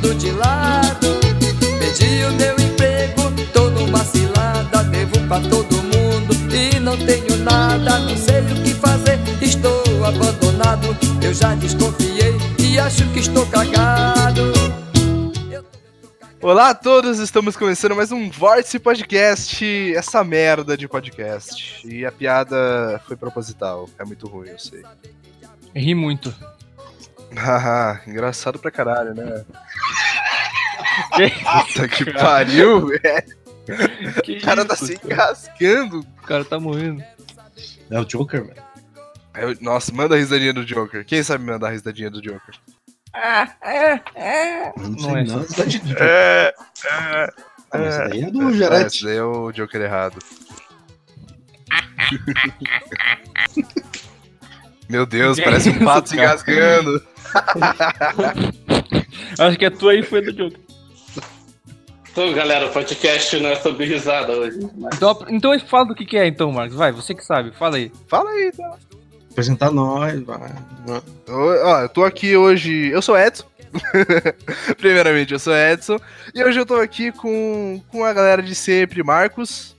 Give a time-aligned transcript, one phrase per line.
[0.00, 1.20] olhando de lado.
[1.78, 3.22] Perdi o meu emprego,
[3.52, 4.82] tô numa cilada.
[4.84, 7.98] Devo pra todo mundo e não tenho nada.
[8.00, 10.96] Não sei o que fazer, estou abandonado.
[11.22, 14.52] Eu já desconfiei e acho que estou cagado.
[16.42, 21.86] Olá a todos, estamos começando mais um Vórtice Podcast, essa merda de podcast.
[21.86, 24.82] E a piada foi proposital, é muito ruim, eu sei.
[25.74, 26.34] Ri muito.
[27.36, 29.44] Haha, engraçado pra caralho, né?
[31.16, 33.40] Que Puta que pariu, velho.
[34.24, 35.14] Que O cara tá isso, se cara?
[35.14, 36.00] engasgando.
[36.00, 37.04] O cara tá morrendo.
[37.90, 38.62] É o Joker, velho.
[39.36, 41.04] Eu- Nossa, manda a risadinha do Joker.
[41.04, 42.54] Quem sabe mandar a risadinha do Joker?
[44.76, 45.40] Não Não sei é não.
[45.40, 45.52] essa.
[45.62, 46.52] Essa de- É,
[46.90, 47.32] Ah,
[47.72, 50.18] mas essa daí é do é, esse daí é o Joker errado.
[54.88, 56.28] Meu Deus, Que parece um isso, pato se cara?
[56.30, 57.06] engasgando.
[59.38, 60.56] Acho que a tua aí foi do jogo.
[62.12, 64.58] Então, galera, o podcast não é sobre risada hoje.
[64.94, 66.76] Então, então fala do que, que é então, Marcos.
[66.76, 67.92] Vai, você que sabe, fala aí.
[68.08, 68.76] Fala aí, então.
[69.30, 70.52] Apresentar nós, vai.
[71.28, 72.90] Ó, eu tô aqui hoje.
[72.90, 73.44] Eu sou Edson.
[74.76, 75.98] Primeiramente, eu sou Edson.
[76.34, 79.76] E hoje eu tô aqui com, com a galera de sempre, Marcos.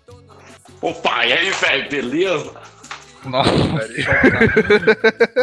[0.82, 2.54] Opa, e aí, velho, beleza?
[3.26, 3.52] Nossa,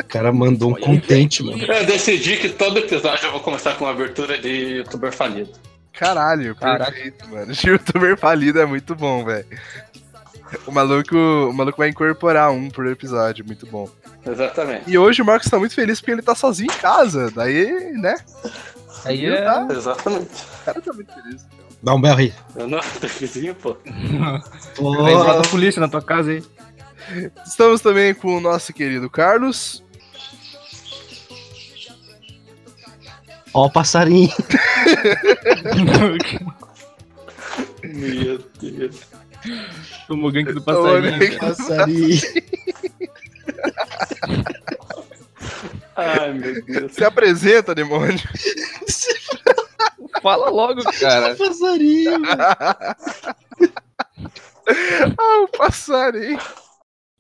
[0.01, 1.63] O cara mandou um contente, mano.
[1.65, 5.53] Eu decidi que todo episódio eu vou começar com uma abertura de youtuber falido.
[5.99, 6.93] Caralho, Caraca.
[6.93, 7.53] perfeito, mano.
[7.65, 9.47] O youtuber falido é muito bom, velho.
[10.67, 13.89] O maluco, o maluco vai incorporar um por episódio, muito bom.
[14.25, 14.85] Exatamente.
[14.87, 17.31] E hoje o Marcos tá muito feliz porque ele tá sozinho em casa.
[17.31, 18.15] Daí, né?
[19.05, 19.43] aí Viu, é.
[19.43, 19.69] tá?
[19.71, 20.45] Exatamente.
[20.61, 21.47] O cara tá muito feliz.
[21.83, 22.33] Dá um berro aí.
[22.57, 23.77] Eu não tô vizinho, pô.
[24.77, 26.43] Pô, Vai entrar a polícia na tua casa aí.
[27.47, 29.85] Estamos também com o nosso querido Carlos.
[33.55, 34.33] Ó o passarinho.
[37.83, 39.01] Meu Deus.
[40.07, 41.19] Tomou gank do passarinho.
[41.19, 41.27] né?
[41.29, 41.55] cara.
[41.55, 42.21] Passarinho.
[45.97, 46.93] Ai, meu Deus.
[46.93, 48.21] Se apresenta, demônio.
[50.23, 51.35] Fala logo, cara.
[51.35, 52.23] passarinho.
[55.19, 56.39] ah, o passarinho.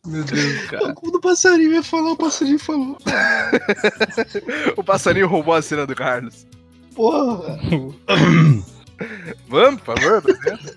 [0.06, 0.94] Meu Deus, cara.
[0.94, 2.96] Quando o passarinho ia falar, o passarinho falou.
[4.76, 6.46] O passarinho roubou a cena do Carlos.
[6.94, 7.58] Porra.
[9.48, 10.76] Vamos, por favor, apresenta.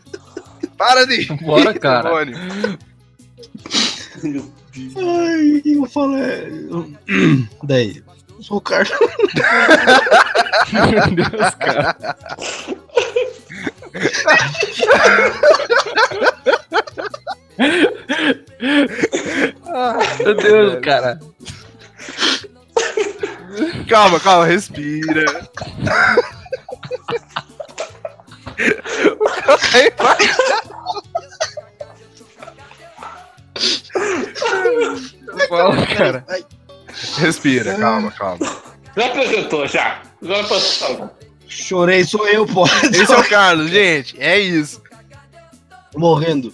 [0.78, 1.26] Para de.
[1.44, 2.10] Bora, cara.
[2.10, 2.38] demônio.
[4.24, 4.96] Meu Deus.
[4.98, 6.48] Ai, o que eu falo é.
[7.64, 8.04] Daí.
[8.30, 8.92] Eu sou o Carlos.
[10.72, 11.96] Meu Deus, cara.
[20.20, 21.20] Meu Deus, cara.
[23.88, 25.26] Calma, calma, respira.
[29.20, 30.42] o cara tá embaixo.
[35.50, 36.26] Fala, cara.
[37.18, 38.62] Respira, calma, calma.
[38.96, 40.02] Já apresentou, já.
[40.22, 41.10] Já passou.
[41.48, 42.66] Chorei, sou eu, pô.
[42.66, 44.20] Esse é o Carlos, gente.
[44.22, 44.82] É isso.
[45.96, 46.54] Morrendo.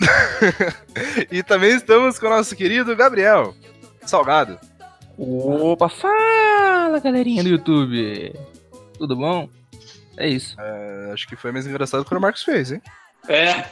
[1.30, 3.54] E também estamos com o nosso querido Gabriel
[4.04, 4.58] Salgado.
[5.16, 8.32] Opa, fala, galerinha do YouTube.
[8.98, 9.48] Tudo bom?
[10.16, 10.56] É isso.
[10.60, 12.82] É, acho que foi mais engraçado que o Marcos fez, hein?
[13.28, 13.64] É.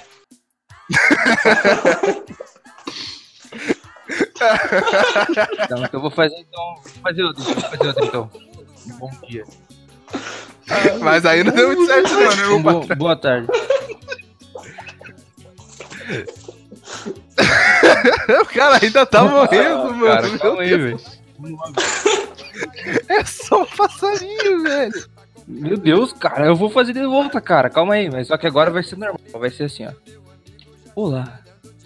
[5.64, 6.74] Então, eu vou fazer então.
[6.74, 8.30] Vou fazer outro, vou fazer outro então.
[8.86, 9.44] Um bom dia.
[11.00, 13.48] Mas aí não deu muito certo, não, né, boa tarde.
[18.40, 20.06] O cara ainda tá morrendo, mano.
[20.06, 21.00] Cara, calma aí, velho.
[23.08, 25.04] É só um passarinho, velho.
[25.46, 27.68] Meu Deus, cara, eu vou fazer de volta, cara.
[27.68, 29.20] Calma aí, mas só que agora vai ser normal.
[29.32, 29.92] Vai ser assim, ó.
[30.94, 31.40] Olá,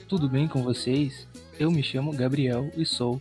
[0.08, 1.26] tudo bem com vocês?
[1.58, 3.20] Eu me chamo Gabriel e sou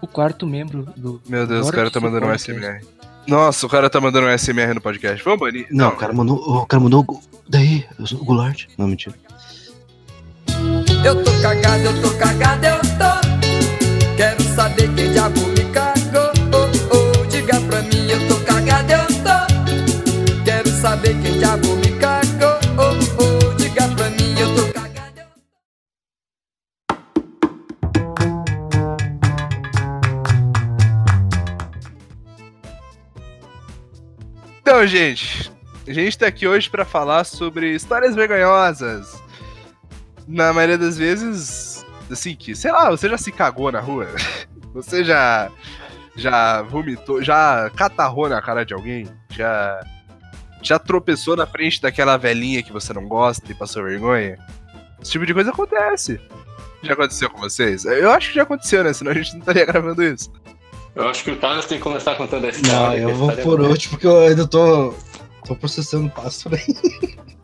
[0.00, 1.20] o quarto membro do.
[1.28, 2.38] Meu Deus, o cara tá mandando um.
[2.38, 2.80] SMR.
[3.26, 5.22] Nossa, o cara tá mandando um SMR no podcast.
[5.24, 5.66] Vamos banir?
[5.70, 6.38] Não, o cara mandou.
[6.38, 7.22] O cara mandou.
[7.48, 8.66] Daí, o Goulart.
[8.78, 9.14] Não, mentira.
[11.06, 14.16] Eu tô cagado, eu tô cagado, eu tô.
[14.16, 16.32] Quero saber quem diabo me cagou.
[16.52, 16.66] Oh,
[16.96, 20.42] oh, diga pra mim, eu tô cagado, eu tô.
[20.44, 22.58] Quero saber quem diabo me cagou.
[22.76, 25.20] Oh, oh, diga pra mim, eu tô cagado.
[25.20, 25.26] eu
[34.60, 35.52] Então, gente,
[35.86, 39.24] a gente tá aqui hoje pra falar sobre histórias vergonhosas.
[40.26, 44.06] Na maioria das vezes, assim, que, sei lá, você já se cagou na rua?
[44.74, 45.50] Você já
[46.16, 49.06] Já vomitou, já catarrou na cara de alguém?
[49.30, 49.80] Já.
[50.62, 54.36] Já tropeçou na frente daquela velhinha que você não gosta e passou vergonha?
[55.00, 56.20] Esse tipo de coisa acontece.
[56.82, 57.84] Já aconteceu com vocês?
[57.84, 58.92] Eu acho que já aconteceu, né?
[58.92, 60.30] Senão a gente não estaria gravando isso.
[60.94, 63.00] Eu acho que o Carlos tem que começar contando a Não, história.
[63.00, 64.94] eu que a vou é por último, porque eu ainda tô,
[65.46, 67.16] tô processando o passo aí.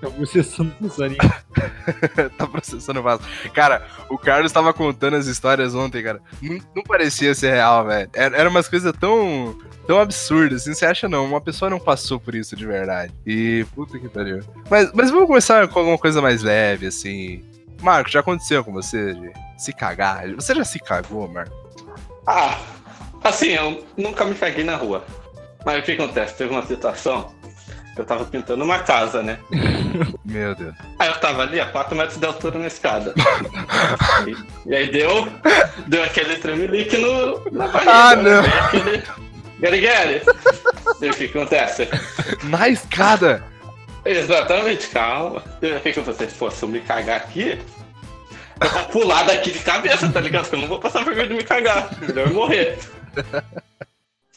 [0.00, 1.18] Tá processando o passarinho.
[2.36, 3.22] tá processando o vaso.
[3.54, 6.20] Cara, o Carlos tava contando as histórias ontem, cara.
[6.42, 8.10] Não, não parecia ser real, velho.
[8.12, 10.74] Era, era umas coisas tão, tão absurdas, assim.
[10.74, 11.24] Você acha não?
[11.24, 13.12] Uma pessoa não passou por isso de verdade.
[13.26, 14.40] E puta que pariu.
[14.70, 17.42] Mas, mas vamos começar com alguma coisa mais leve, assim.
[17.80, 20.28] Marco, já aconteceu com você de se cagar?
[20.34, 21.54] Você já se cagou, Marco?
[22.26, 22.58] Ah,
[23.22, 25.04] assim, eu nunca me caguei na rua.
[25.64, 26.36] Mas o que acontece?
[26.36, 27.34] Teve uma situação.
[27.96, 29.38] Eu tava pintando uma casa, né?
[30.24, 30.74] Meu Deus.
[30.98, 33.14] Aí eu tava ali a 4 metros de altura na escada.
[34.26, 35.28] e, e aí deu,
[35.86, 37.92] deu aquele tremelique no, na barriga.
[37.92, 38.22] Ah, né?
[38.22, 38.40] não.
[38.64, 39.80] Aquele.
[39.80, 40.20] Gary.
[41.00, 41.88] E o que acontece?
[42.44, 43.42] Na escada!
[44.04, 45.42] Exatamente, calma.
[45.62, 46.34] E o que acontece?
[46.34, 47.58] Pô, se eu me cagar aqui,
[48.60, 50.42] eu vou pular daqui de cabeça, tá ligado?
[50.42, 51.88] Porque eu não vou passar vergonha de me cagar.
[52.00, 52.78] Melhor morrer.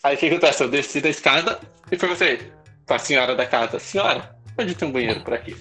[0.01, 0.63] Aí o que acontece?
[0.63, 1.59] Eu desci da escada
[1.91, 2.51] e perguntei
[2.89, 5.55] pra senhora da casa, senhora, onde tem um banheiro por aqui?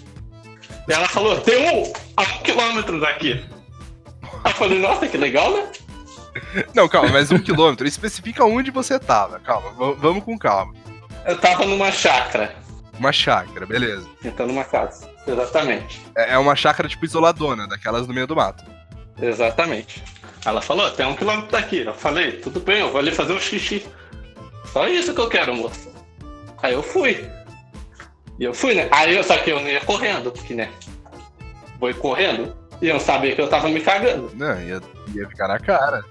[0.89, 3.45] E ela falou, tem um a um quilômetro daqui.
[4.43, 5.71] Aí eu falei, nossa, que legal, né?
[6.75, 7.87] Não, calma, mas um quilômetro.
[7.87, 9.39] Especifica onde você tava.
[9.41, 10.73] Calma, vamos com calma.
[11.27, 12.55] Eu tava numa chácara,
[12.99, 14.09] Uma chácara, beleza.
[14.23, 15.07] pintando uma casa.
[15.27, 16.01] Exatamente.
[16.17, 18.65] É é uma chácara tipo isoladona, daquelas no meio do mato.
[19.21, 20.03] Exatamente.
[20.47, 21.81] Ela falou, tem um quilômetro daqui.
[21.81, 23.85] Eu falei, tudo bem, eu vou ali fazer um xixi.
[24.73, 25.88] Só isso que eu quero, moça.
[26.63, 27.29] Aí eu fui.
[28.39, 28.89] E eu fui, né?
[28.91, 30.71] Aí eu só que eu não ia correndo, porque, né?
[31.79, 32.57] Vou correndo.
[32.81, 34.31] E eu não sabia que eu tava me cagando.
[34.35, 34.81] Não, ia,
[35.15, 36.05] ia ficar na cara.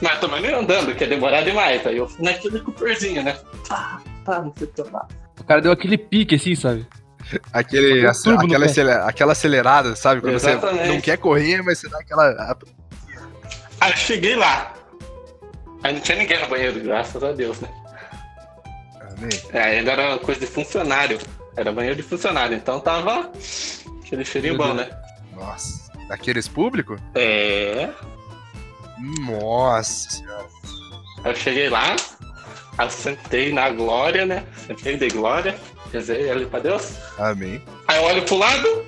[0.00, 1.86] Mas também não ia andando, que ia demorar demais.
[1.86, 3.38] Aí eu fui naquele cooperzinho, né?
[3.68, 5.06] Pá, pá, não sei o que lá.
[5.38, 6.86] O cara deu aquele pique assim, sabe?
[7.52, 10.20] Aquele, aquela, aquela acelerada, sabe?
[10.20, 10.88] Quando você Exatamente.
[10.88, 12.56] não quer correr, mas você dá aquela.
[13.80, 14.74] Aí eu cheguei lá.
[15.84, 17.68] Aí não tinha ninguém no banheiro, graças a Deus, né?
[19.52, 21.18] É, ainda era coisa de funcionário.
[21.56, 22.56] Era banheiro de funcionário.
[22.56, 23.30] Então tava
[24.04, 24.90] aquele cheirinho bom, né?
[25.34, 25.90] Nossa.
[26.08, 27.00] Daqueles públicos?
[27.14, 27.88] É.
[29.20, 30.22] Nossa
[31.24, 31.94] eu cheguei lá,
[32.78, 34.44] eu sentei na glória, né?
[34.66, 35.56] Sentei de glória,
[35.92, 36.94] rezei ali pra Deus.
[37.18, 37.62] Amém.
[37.86, 38.84] Aí eu olho pro lado,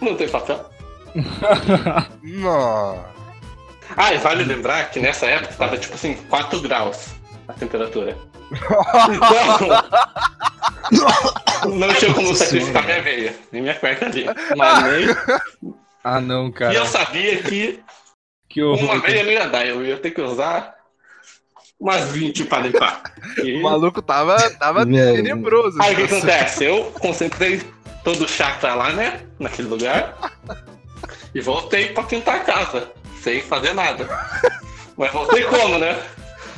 [0.00, 0.68] não tem papel.
[2.22, 3.16] Nossa.
[3.96, 7.10] Ah, e vale lembrar que nessa época tava tipo assim, 4 graus
[7.46, 8.16] a temperatura.
[11.66, 13.02] Não tinha como Nossa sacrificar Senhora.
[13.02, 14.24] minha veia, nem minha cueca ali.
[14.56, 15.06] Mas nem...
[16.04, 16.72] ah, não, cara.
[16.72, 17.80] E eu sabia que
[18.48, 20.76] Que uma meia não ia dar, eu ia ter que usar
[21.78, 23.02] umas 20 pra limpar.
[23.42, 23.58] E...
[23.58, 25.80] O maluco tava, tava tenebroso.
[25.82, 26.64] Aí o que acontece?
[26.64, 27.60] Eu concentrei
[28.02, 29.20] todo o chakra lá, né?
[29.38, 30.16] Naquele lugar.
[31.34, 32.90] E voltei pra pintar a casa.
[33.20, 34.08] Sem fazer nada.
[34.96, 36.00] Mas voltei como, né?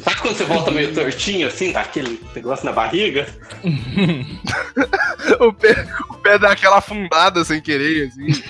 [0.09, 3.27] Sabe quando você volta meio tortinho, assim, dá aquele negócio na barriga?
[5.39, 8.43] o, pé, o pé dá aquela afundada sem querer, assim.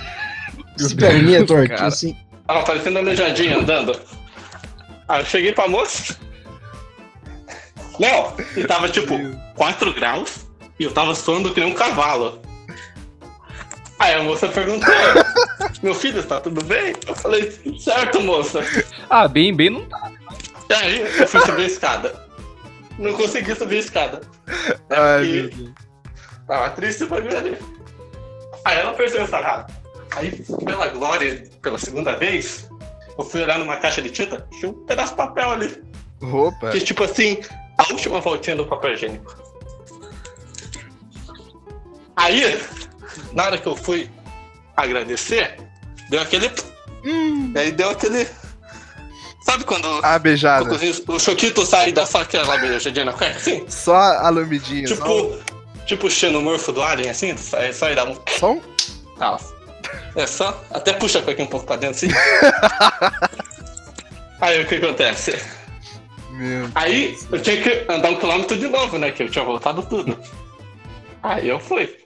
[0.79, 2.15] As perninhas tortinhas assim.
[2.47, 3.99] Tava parecendo aleijadinho andando.
[5.09, 6.17] Aí eu cheguei pra moça.
[7.99, 9.19] Não, e tava tipo
[9.55, 10.47] 4 graus
[10.79, 12.41] e eu tava suando que nem um cavalo.
[13.99, 14.87] Aí a moça perguntou:
[15.83, 16.93] Meu filho, tá tudo bem?
[17.05, 18.61] Eu falei: Certo, moça.
[19.09, 19.98] Ah, bem, bem não tá.
[20.69, 22.27] E aí eu fui subir a escada.
[22.97, 24.21] Não consegui subir a escada.
[24.89, 25.71] Ai, E- meu Deus.
[26.47, 27.57] Tava triste pra mim ali.
[28.65, 29.73] Aí ela percebeu essa errado.
[30.15, 30.31] Aí,
[30.65, 32.67] pela glória, pela segunda vez,
[33.17, 35.83] eu fui olhar numa caixa de tinta, tinha um pedaço de papel ali.
[36.21, 36.71] Roupa.
[36.71, 37.39] Que tipo assim,
[37.77, 39.37] a última voltinha do papel higiênico.
[42.15, 42.59] Aí,
[43.31, 44.09] na hora que eu fui
[44.75, 45.55] agradecer,
[46.09, 46.51] deu aquele.
[47.05, 48.27] Hum, Aí deu aquele.
[49.49, 50.69] Sabe quando a o, beijada.
[50.69, 53.65] cozinho- o choquito sai da aquela beijadinha na cueca, assim?
[53.67, 54.87] Só a lambidinha.
[54.87, 55.39] só, Tipo,
[55.87, 57.35] tipo o xenomorfo do Alien, assim?
[57.35, 58.15] Sai, sai da um.
[58.39, 58.61] só um.
[59.19, 59.39] Ah,
[60.15, 60.63] é só.
[60.69, 62.09] Até puxa a cueca um pouco pra dentro, assim.
[64.39, 65.41] Aí o que acontece?
[66.31, 69.11] Meu Aí eu tinha que andar um quilômetro de novo, né?
[69.11, 70.17] Que eu tinha voltado tudo.
[71.23, 71.97] Aí eu fui.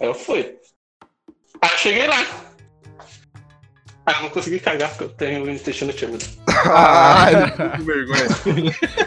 [0.00, 0.54] Aí eu fui.
[1.60, 2.24] Aí eu cheguei lá.
[4.06, 6.24] Aí eu não consegui cagar porque eu tenho o intestino tímido.
[6.48, 7.26] Ah,
[7.76, 8.26] com vergonha.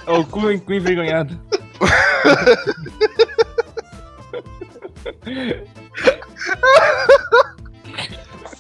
[0.06, 1.40] É o cu, cu envergonhado.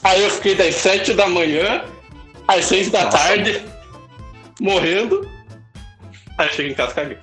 [0.03, 1.83] Aí eu fiquei das 7 da manhã
[2.47, 3.17] às 6 da Nossa.
[3.17, 3.65] tarde,
[4.61, 5.29] morrendo.
[6.37, 7.17] Aí eu cheguei em casa e caguei.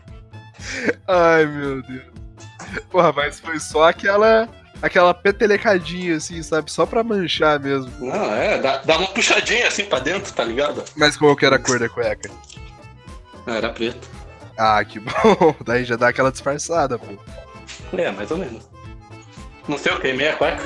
[1.08, 2.02] Ai, meu Deus.
[2.90, 4.48] Porra, mas foi só aquela.
[4.82, 6.70] Aquela petelecadinha, assim, sabe?
[6.70, 7.90] Só pra manchar mesmo.
[7.98, 10.84] Não, é, dá, dá uma puxadinha assim pra dentro, tá ligado?
[10.94, 12.30] Mas qual que era a cor da cueca?
[13.46, 14.08] Não, era preto.
[14.58, 15.54] Ah, que bom.
[15.64, 17.06] Daí já dá aquela disfarçada, pô.
[17.96, 18.68] É, mais ou menos.
[19.66, 20.62] Não sei o que, meia cueca.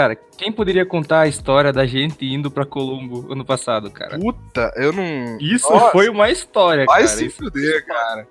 [0.00, 4.18] Cara, quem poderia contar a história da gente indo pra Colombo ano passado, cara?
[4.18, 5.36] Puta, eu não.
[5.38, 7.08] Isso Nossa, foi uma história, Vai cara.
[7.16, 8.26] se Isso- fuder, cara.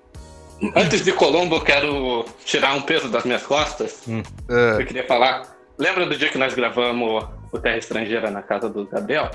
[0.74, 4.02] Antes de Colombo, eu quero tirar um peso das minhas costas.
[4.48, 5.42] Ah, Eu queria falar.
[5.78, 9.30] Lembra do dia que nós gravamos o Terra Estrangeira na casa do Gabriel?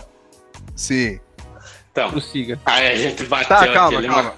[0.76, 1.20] sim.
[1.92, 2.60] Então, Prossiga.
[2.66, 4.14] aí a gente bateu Tá, calma, aquele.
[4.14, 4.34] calma.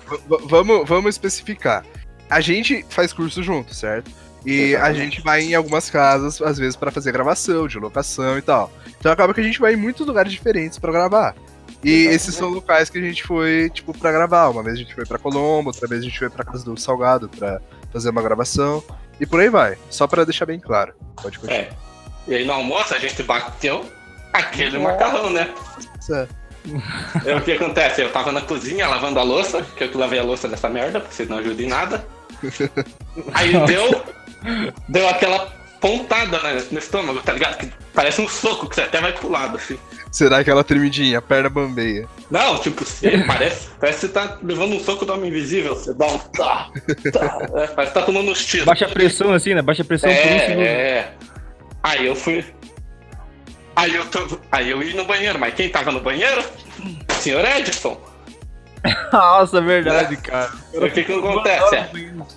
[0.46, 1.84] Vamos, vamos especificar.
[2.30, 4.12] A gente faz curso junto, certo?
[4.46, 5.00] E a Exatamente.
[5.00, 8.72] gente vai em algumas casas, às vezes, pra fazer gravação, de locação e tal.
[9.00, 11.36] Então acaba que a gente vai em muitos lugares diferentes pra gravar.
[11.84, 12.16] E Exatamente.
[12.16, 14.48] esses são locais que a gente foi, tipo, pra gravar.
[14.50, 16.80] Uma vez a gente foi pra Colombo, outra vez a gente foi pra casa do
[16.80, 17.60] Salgado pra
[17.92, 18.84] fazer uma gravação.
[19.20, 19.78] E por aí vai.
[19.90, 20.94] Só pra deixar bem claro.
[21.22, 21.62] Pode continuar.
[21.62, 21.70] É.
[22.28, 23.86] E aí no almoço a gente bateu
[24.34, 25.50] aquele macarrão, né?
[27.26, 28.02] E o que acontece?
[28.02, 31.00] Eu tava na cozinha lavando a louça, que eu que lavei a louça dessa merda,
[31.00, 32.06] porque vocês não ajudam em nada.
[33.34, 34.04] Aí deu.
[34.88, 37.58] Deu aquela pontada né, no estômago, tá ligado?
[37.58, 39.78] Que parece um soco que você até vai pro lado, assim.
[40.12, 42.08] Será aquela tremidinha, perna bambeia.
[42.32, 45.76] Não, tipo, você- parece, parece que você tá levando um soco do homem invisível.
[45.76, 46.18] Você dá um.
[46.18, 46.70] Tá,
[47.14, 48.66] tá, é, parece que tá tomando uns tiros.
[48.66, 49.62] Baixa pressão assim, né?
[49.62, 50.62] Baixa pressão por um segundo.
[50.62, 51.14] É, é.
[51.84, 52.44] Aí eu fui.
[53.76, 54.40] Aí eu, tô...
[54.52, 56.44] Aí eu ia no banheiro, mas quem tava no banheiro?
[57.20, 58.00] Senhor Edson.
[59.12, 60.52] Nossa, verdade, cara.
[60.74, 61.76] E o que que acontece?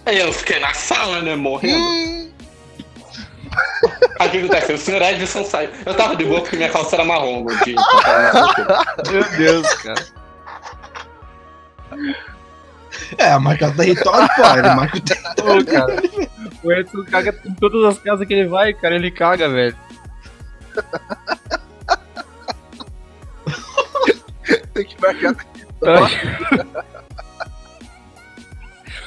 [0.07, 2.31] Aí eu fiquei na sala, né, morrendo.
[4.19, 4.73] Aí o que acontece?
[4.73, 5.71] O senhor Edson saiu.
[5.85, 7.81] Eu tava de boa porque minha calça era marrom, gordinho.
[9.11, 10.07] Meu Deus, cara.
[13.19, 14.43] É, a marca do território, pô.
[14.43, 15.67] Ele marca o território.
[15.67, 16.03] Cara.
[16.63, 18.95] O Edson caga em todas as casas que ele vai, cara.
[18.95, 19.77] Ele caga, velho.
[24.75, 25.35] Tem que marcar.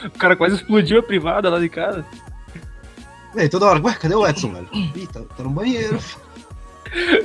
[0.06, 2.06] O cara quase explodiu a privada lá de casa.
[3.36, 4.68] E aí, toda hora, ué, cadê o Edson, velho?
[4.74, 6.00] Ih, tá, tá no banheiro.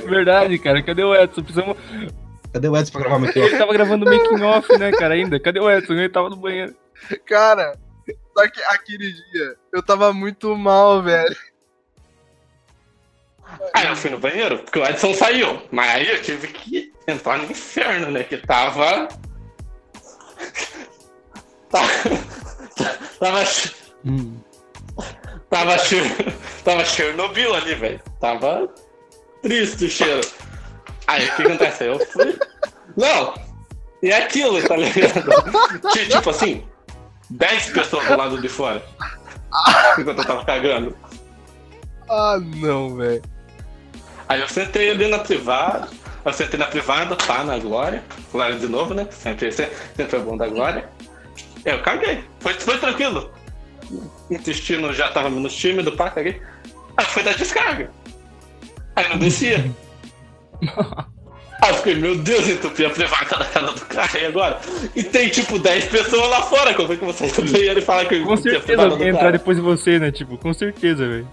[0.07, 0.81] Verdade, cara.
[0.81, 1.43] Cadê o Edson?
[1.43, 1.77] Precisamos...
[2.51, 5.39] Cadê o Edson pra gravar meu Ele tava gravando making off, né, cara, ainda.
[5.39, 5.93] Cadê o Edson?
[5.93, 6.75] Ele tava no banheiro.
[7.25, 7.77] Cara,
[8.35, 11.35] só que aquele dia eu tava muito mal, velho.
[13.73, 15.61] Aí eu fui no banheiro, porque o Edson saiu.
[15.71, 18.23] Mas aí eu tive que entrar no inferno, né?
[18.23, 19.07] Que tava.
[21.69, 21.87] Tava.
[23.19, 23.43] Tava.
[24.05, 24.37] Hum.
[25.49, 28.01] Tava, che- tava Chernobyl ali, velho.
[28.19, 28.67] Tava
[29.41, 30.21] triste o cheiro.
[31.07, 31.85] Aí o que acontece?
[31.85, 32.37] Eu fui.
[32.95, 33.33] Não!
[34.01, 35.91] E é aquilo, tá ligado?
[35.91, 36.67] Tinha, tipo assim,
[37.31, 38.83] 10 pessoas do lado de fora.
[39.97, 40.95] Enquanto eu tava cagando.
[42.09, 43.21] Ah, não, velho.
[44.27, 45.89] Aí eu sentei ali na privada.
[46.25, 48.03] Eu sentei na privada, tá, na Glória.
[48.31, 49.07] Glória de novo, né?
[49.11, 50.89] Sempre, sempre, é bom da Glória.
[51.65, 52.23] Eu caguei.
[52.39, 53.31] Foi, foi tranquilo.
[53.91, 56.41] O intestino já tava menos tímido, pá, caguei.
[56.97, 57.89] Aí foi da descarga.
[58.95, 59.71] Aí não descia.
[61.61, 64.59] Aí eu fiquei, meu Deus, entupi a privada da casa do cara, e agora?
[64.95, 66.73] E tem tipo 10 pessoas lá fora.
[66.73, 69.19] Como é que você entra no banheiro e fala que eu Com certeza alguém entrar
[69.19, 69.31] cara?
[69.33, 70.09] depois de você, né?
[70.09, 71.27] Tipo, com certeza, velho.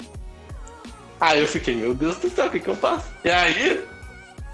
[1.21, 3.07] Aí eu fiquei, meu Deus do céu, o que que eu faço?
[3.25, 3.85] E aí,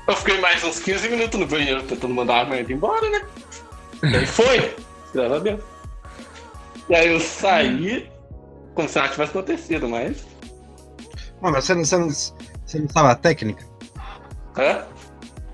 [0.08, 3.22] eu fiquei mais uns 15 minutos no banheiro tentando mandar a merda embora, né?
[4.02, 4.74] E aí foi,
[5.14, 5.60] graças a Deus.
[6.88, 8.10] E aí eu saí
[8.74, 10.24] como se nada tivesse acontecido, mas.
[11.40, 13.64] Mano, mas você não, você, não, você não sabe a técnica?
[14.56, 14.84] Hã?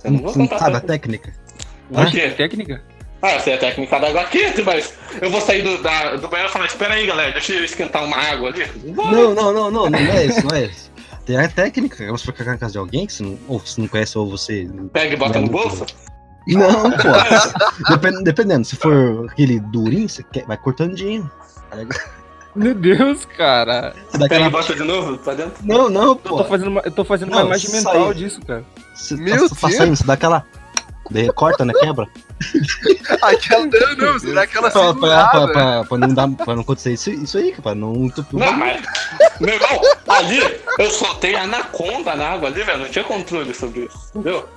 [0.04, 1.34] Eu não, não vou você não sabe a técnica?
[1.90, 2.10] O quê?
[2.10, 2.82] que é técnica?
[3.20, 6.28] Ah, eu sei a técnica da água quente, mas eu vou sair do, da- do
[6.28, 8.64] banheiro e falar, espera aí, galera, deixa eu esquentar uma água ali.
[8.94, 10.87] Vou, Não, não, não, não, não é isso, não é isso.
[11.28, 13.78] Tem a técnica, você for cagar na casa de alguém que você não, ou você
[13.78, 14.66] não conhece ou você.
[14.94, 15.84] Pega e bota no bolso.
[16.46, 17.84] Não, pô.
[17.94, 21.30] Depend- dependendo, se for aquele durinho, você quer, vai cortandinho.
[21.68, 22.00] tá ligado?
[22.56, 23.94] Meu Deus, cara.
[24.26, 25.52] Pega e bota de novo pra dentro.
[25.62, 26.38] Não, não, Eu pô.
[26.38, 27.92] tô fazendo uma, eu tô fazendo uma Não, imagem sai.
[27.94, 28.64] mental disso, cara.
[28.94, 29.76] Você Meu tá, tá Deus.
[29.76, 30.46] saindo, você dá aquela.
[31.34, 31.74] Corta, né?
[31.78, 32.06] Quebra.
[33.22, 33.66] Aquela.
[33.66, 36.92] Não, não, você dá aquela Pra, pra, pra, pra, pra não dar, pra não acontecer
[36.92, 38.82] isso, isso aí, pra não entupir Não, mas.
[39.40, 40.38] Meu irmão, ali
[40.78, 42.80] eu soltei anaconda na água ali, velho.
[42.80, 44.48] Não tinha controle sobre isso, entendeu?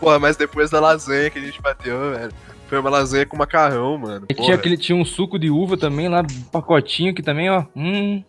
[0.00, 2.32] Porra, mas depois da lasanha que a gente bateu, velho.
[2.68, 4.26] Foi uma lasanha com macarrão, mano.
[4.28, 7.64] E tinha, aquele, tinha um suco de uva também lá, pacotinho, que também, ó.
[7.76, 8.24] Hum.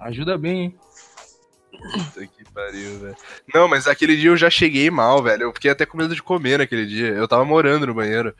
[0.00, 0.74] Ajuda bem, hein?
[2.56, 3.16] Pariu, velho.
[3.54, 5.42] Não, mas aquele dia eu já cheguei mal, velho.
[5.42, 7.08] Eu fiquei até com medo de comer naquele dia.
[7.08, 8.34] Eu tava morando no banheiro.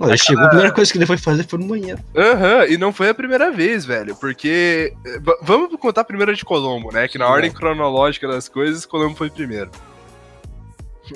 [0.00, 2.00] Ele chegou, a primeira coisa que ele foi fazer foi no banheiro.
[2.16, 4.14] Aham, e não foi a primeira vez, velho.
[4.16, 4.92] Porque.
[5.04, 7.08] v- Vamos contar a primeira de Colombo, né?
[7.08, 9.70] Que na ordem cronológica das coisas, Colombo foi primeiro.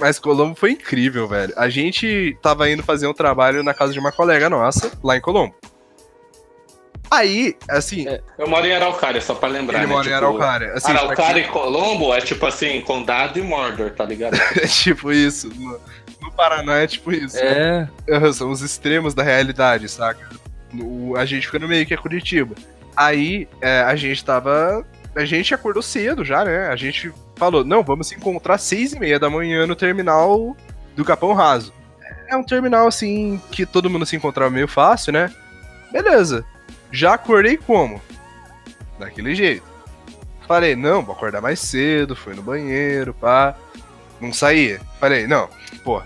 [0.01, 1.53] Mas Colombo foi incrível, velho.
[1.57, 5.21] A gente tava indo fazer um trabalho na casa de uma colega nossa, lá em
[5.21, 5.55] Colombo.
[7.11, 9.79] Aí, assim, Eu moro em Araucária, só pra lembrar.
[9.79, 9.93] ele né?
[9.93, 10.73] mora em Tipo, Araucária.
[10.75, 14.35] Assim, Araucária e Colombo é tipo assim, Condado e Mordor, tá ligado?
[14.57, 15.49] É tipo isso.
[15.55, 15.81] No,
[16.21, 17.38] no Paraná é tipo isso.
[17.38, 17.88] É.
[18.11, 20.29] Aham, São os extremos da realidade, saca?
[20.73, 22.55] No- a gente fica no meio que é Curitiba.
[22.97, 24.85] Aí é, a gente tava.
[25.17, 26.69] A gente acordou cedo já, né?
[26.69, 30.57] A gente falou, não, vamos se encontrar às seis e meia da manhã no terminal
[30.95, 31.73] do Capão Raso.
[32.29, 35.33] É um terminal assim que todo mundo se encontrava meio fácil, né?
[35.91, 36.45] Beleza.
[36.90, 38.00] Já acordei como?
[38.99, 39.66] Daquele jeito.
[40.47, 43.54] Falei, não, vou acordar mais cedo, fui no banheiro, pá.
[44.21, 44.80] Não saía.
[44.99, 45.49] Falei, não,
[45.85, 46.02] pô,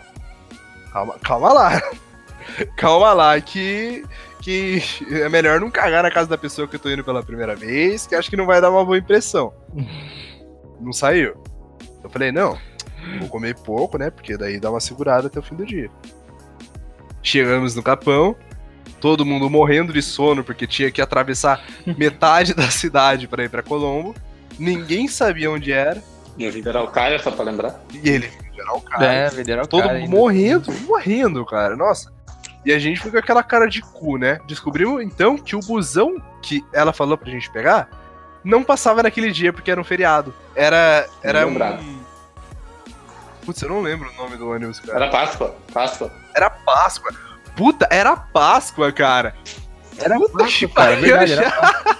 [0.93, 1.83] calma, calma lá.
[2.77, 4.05] calma lá, que,
[4.41, 7.55] que é melhor não cagar na casa da pessoa que eu tô indo pela primeira
[7.55, 9.55] vez, que acho que não vai dar uma boa impressão.
[10.81, 11.41] não saiu.
[12.03, 12.59] Eu falei, não,
[13.21, 14.11] vou comer pouco, né?
[14.11, 15.89] Porque daí dá uma segurada até o fim do dia.
[17.23, 18.37] Chegamos no Capão,
[19.01, 21.63] todo mundo morrendo de sono porque tinha que atravessar
[21.99, 24.15] metade da cidade para ir para Colombo.
[24.59, 26.03] Ninguém sabia onde era.
[26.37, 27.81] Vim de Araucária, só pra lembrar.
[27.93, 29.29] E ele, geral, cara, É,
[29.63, 31.77] o todo cara mundo morrendo, morrendo, cara.
[31.77, 32.13] Nossa.
[32.65, 34.39] E a gente foi com aquela cara de cu, né?
[34.47, 37.89] Descobrimos então que o busão que ela falou pra gente pegar
[38.45, 40.35] não passava naquele dia porque era um feriado.
[40.55, 41.07] Era.
[41.23, 41.57] Era um.
[43.45, 45.05] Putz, eu não lembro o nome do ônibus, cara.
[45.05, 46.13] Era Páscoa, Páscoa.
[46.35, 47.13] Era Páscoa.
[47.57, 49.35] Puta, era Páscoa, cara.
[49.99, 51.43] Era Puta que cara, verdade, já.
[51.43, 51.93] era.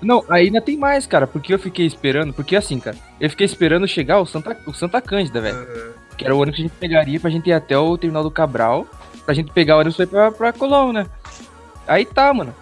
[0.00, 3.86] Não, ainda tem mais, cara, porque eu fiquei esperando, porque assim, cara, eu fiquei esperando
[3.88, 5.94] chegar o Santa, o Santa Cândida, velho.
[6.16, 8.30] Que era o ônibus que a gente pegaria pra gente ir até o terminal do
[8.30, 8.86] Cabral,
[9.24, 11.06] pra gente pegar o ônibus pra ir pra, pra Colombo, né?
[11.86, 12.54] Aí tá, mano.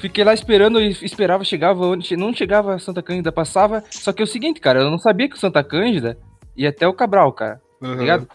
[0.00, 1.84] Fiquei lá esperando, e esperava, chegava,
[2.16, 3.82] não chegava a Santa Cândida, passava.
[3.90, 6.16] Só que é o seguinte, cara, eu não sabia que o Santa Cândida
[6.56, 7.94] ia até o Cabral, cara, Uhum.
[7.94, 8.28] tá ligado?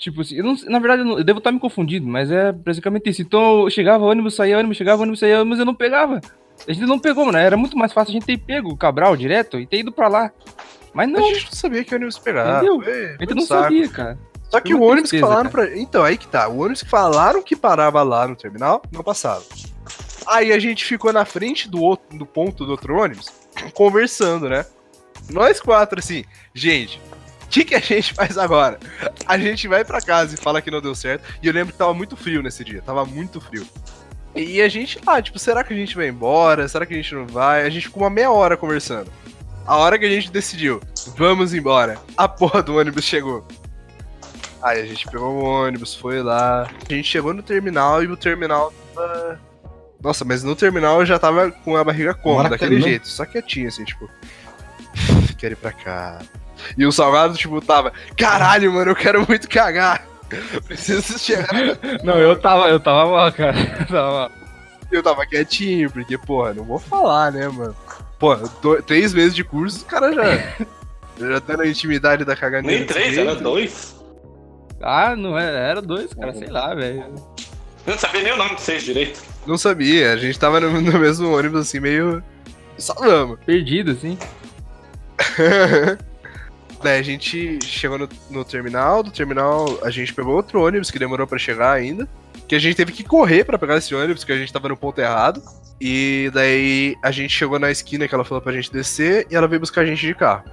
[0.00, 2.50] Tipo assim, eu não- na verdade eu, não- eu devo estar me confundindo, mas é
[2.50, 3.20] basicamente isso.
[3.22, 6.20] Então eu chegava ônibus, saía ônibus, chegava ônibus, saía ônibus, eu não pegava.
[6.66, 7.36] A gente não pegou, mano.
[7.38, 10.08] Era muito mais fácil a gente ter pego o Cabral direto e ter ido pra
[10.08, 10.30] lá.
[10.94, 12.56] Mas A não, gente não sabia que ônibus pegar.
[12.56, 12.82] Entendeu?
[12.82, 13.62] Foi- a gente não saco.
[13.64, 14.18] sabia, cara.
[14.48, 15.78] Só que o ônibus que tristeza, falaram pra.
[15.78, 16.48] Então, aí que tá.
[16.48, 19.44] O ônibus que falaram que parava lá no terminal, não passava.
[20.26, 23.26] Aí a gente ficou na frente do, outro, do ponto do outro ônibus,
[23.74, 24.64] conversando, né?
[25.30, 27.00] Nós quatro, assim, gente,
[27.50, 28.78] que, que a gente faz agora?
[29.26, 31.24] A gente vai pra casa e fala que não deu certo.
[31.42, 33.66] E eu lembro que tava muito frio nesse dia, tava muito frio.
[34.34, 36.68] E a gente lá, tipo, será que a gente vai embora?
[36.68, 37.66] Será que a gente não vai?
[37.66, 39.10] A gente ficou uma meia hora conversando.
[39.66, 40.80] A hora que a gente decidiu,
[41.16, 43.46] vamos embora, a porra do ônibus chegou.
[44.62, 46.70] Aí a gente pegou o ônibus, foi lá.
[46.88, 49.40] A gente chegou no terminal e o terminal tava.
[50.02, 52.48] Nossa, mas no terminal eu já tava com a barriga como?
[52.48, 54.08] Daquele jeito, só quietinho, assim, tipo.
[55.38, 56.20] Quero ir pra cá.
[56.76, 57.92] E o salgado, tipo, tava.
[58.16, 60.06] Caralho, mano, eu quero muito cagar.
[60.66, 61.48] Preciso chegar.
[62.04, 63.56] Não, eu tava, eu tava mal, cara.
[63.80, 64.30] Eu tava mal.
[64.90, 67.76] Eu tava quietinho, porque, porra, não vou falar, né, mano?
[68.18, 68.36] Pô,
[68.86, 70.66] três meses de curso, o cara já.
[71.30, 72.78] já tá na intimidade da caganeira.
[72.78, 73.96] Nem três, era dois.
[74.82, 77.04] Ah, não era, era dois, cara, sei lá, velho.
[77.86, 79.20] Eu não sabia nem o nome de vocês direito.
[79.46, 82.22] Não sabia, a gente tava no, no mesmo ônibus, assim, meio.
[82.76, 83.38] Só vamos.
[83.44, 84.18] Perdido, assim.
[86.82, 90.98] Daí a gente chegou no, no terminal, do terminal a gente pegou outro ônibus que
[90.98, 92.08] demorou pra chegar ainda.
[92.48, 94.76] Que a gente teve que correr pra pegar esse ônibus, porque a gente tava no
[94.76, 95.42] ponto errado.
[95.80, 99.46] E daí a gente chegou na esquina que ela falou pra gente descer e ela
[99.46, 100.44] veio buscar a gente de carro.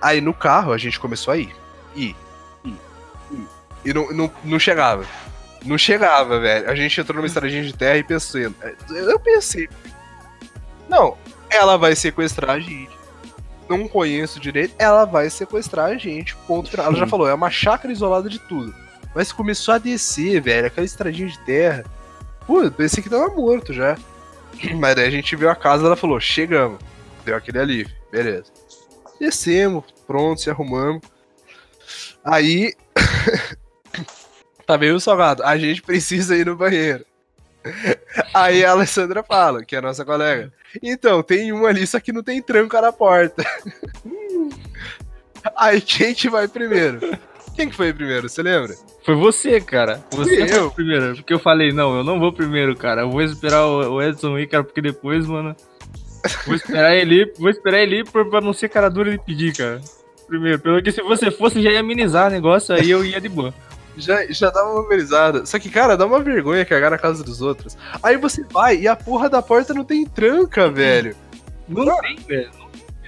[0.00, 1.54] Aí no carro a gente começou a ir.
[1.94, 2.16] Ir.
[2.64, 2.74] Ir.
[3.32, 3.48] ir.
[3.84, 5.04] E não, não, não chegava.
[5.64, 6.70] Não chegava, velho.
[6.70, 8.52] A gente entrou numa estradinha de terra e pensei.
[8.90, 9.68] Eu pensei.
[10.88, 11.16] Não,
[11.50, 12.90] ela vai sequestrar a gente
[13.68, 16.36] não conheço direito, ela vai sequestrar a gente.
[16.46, 16.86] Ponto final.
[16.86, 18.74] Ela já falou, é uma chácara isolada de tudo.
[19.14, 21.84] Mas começou a descer, velho, aquela estradinha de terra.
[22.46, 23.96] Pô, eu pensei que tava morto já.
[24.78, 26.78] Mas daí a gente viu a casa ela falou, chegamos.
[27.24, 28.52] Deu aquele alívio, beleza.
[29.18, 31.02] Descemos, pronto, se arrumamos.
[32.24, 32.74] Aí.
[34.66, 35.42] tá meio salgado.
[35.42, 37.04] A gente precisa ir no banheiro.
[38.32, 40.52] Aí a Alessandra fala, que é a nossa colega.
[40.82, 43.44] Então, tem um ali, só que não tem tranca na porta.
[45.56, 47.00] Aí quem que vai primeiro?
[47.54, 48.74] Quem que foi primeiro, você lembra?
[49.04, 50.02] Foi você, cara.
[50.10, 50.70] Você foi eu.
[50.70, 51.14] primeiro.
[51.14, 53.02] Porque eu falei, não, eu não vou primeiro, cara.
[53.02, 55.54] Eu vou esperar o Edson ir, cara, porque depois, mano.
[56.46, 59.80] Vou esperar ele vou esperar ele pra, pra não ser cara dura de pedir, cara.
[60.26, 63.28] Primeiro, pelo que se você fosse, já ia amenizar o negócio, aí eu ia de
[63.28, 63.52] boa.
[63.96, 65.46] Já, já dava uma amenizada.
[65.46, 67.76] Só que, cara, dá uma vergonha cagar na casa dos outros.
[68.02, 71.14] Aí você vai e a porra da porta não tem tranca, velho.
[71.68, 72.50] Não tem, velho.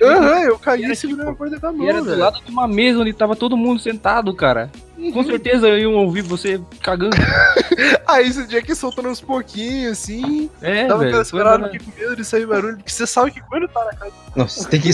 [0.03, 2.18] Aham, eu caguei Era segurando tipo- a porta da E mão, era do velho.
[2.18, 4.70] lado de uma mesa onde tava todo mundo sentado, cara.
[5.12, 7.16] Com certeza iam ouvir você cagando.
[8.07, 10.51] Aí você tinha que soltando uns pouquinhos, assim.
[10.61, 11.12] É, Tava velho.
[11.12, 12.77] desesperado foi- aqui com medo de sair barulho.
[12.77, 14.12] Porque você sabe que quando tá na casa.
[14.37, 14.90] Não, você tem que,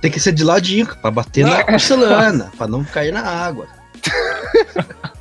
[0.00, 3.66] tem que ser de ladinho, pra bater na porcelana, pra não cair na água.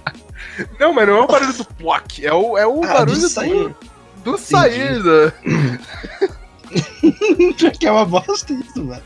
[0.79, 2.19] Não, mas não é o barulho do ploc.
[2.23, 3.75] É o, é o Ah, barulho do, sair.
[4.23, 5.01] do sair.
[5.03, 5.33] da-
[7.79, 9.03] que é uma bosta isso, velho.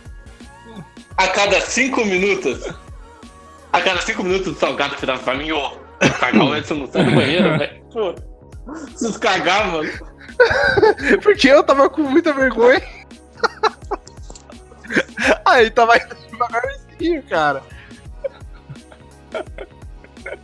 [1.18, 2.74] A cada cinco minutos.
[3.74, 5.72] A cada cinco minutos o salgado virava pra mim, ô.
[6.20, 7.82] Cagar o Edson no sai do banheiro, velho.
[7.92, 8.16] Pô,
[8.86, 9.90] Preciso cagar, mano.
[11.22, 12.82] Porque eu tava com muita vergonha.
[15.46, 17.62] Aí tava indo devagarzinho, cara.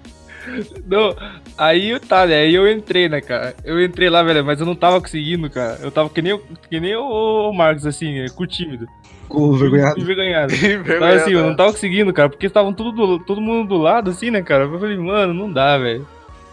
[0.87, 1.15] Não,
[1.59, 2.37] aí tá, né?
[2.37, 3.55] Aí eu entrei, né, cara?
[3.65, 5.79] Eu entrei lá, velho, mas eu não tava conseguindo, cara.
[5.83, 8.87] Eu tava que nem, o- que nem o Marcos, assim, é, com tímido.
[9.29, 10.01] Com vergonhado.
[10.01, 10.53] Envergonhado.
[10.57, 11.17] Mas Envergonhado.
[11.21, 14.31] assim, eu não tava conseguindo, cara, porque estavam tudo do- todo mundo do lado, assim,
[14.31, 14.65] né, cara?
[14.65, 16.07] Eu falei, mano, não dá, velho.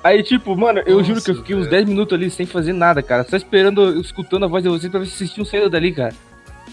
[0.04, 1.72] Aí, tipo, mano, eu juro que eu Nossa, fiquei uns velho.
[1.72, 3.24] 10 minutos ali sem fazer nada, cara.
[3.24, 6.14] Só esperando, escutando a voz de vocês pra ver se vocês tinham saído dali, cara.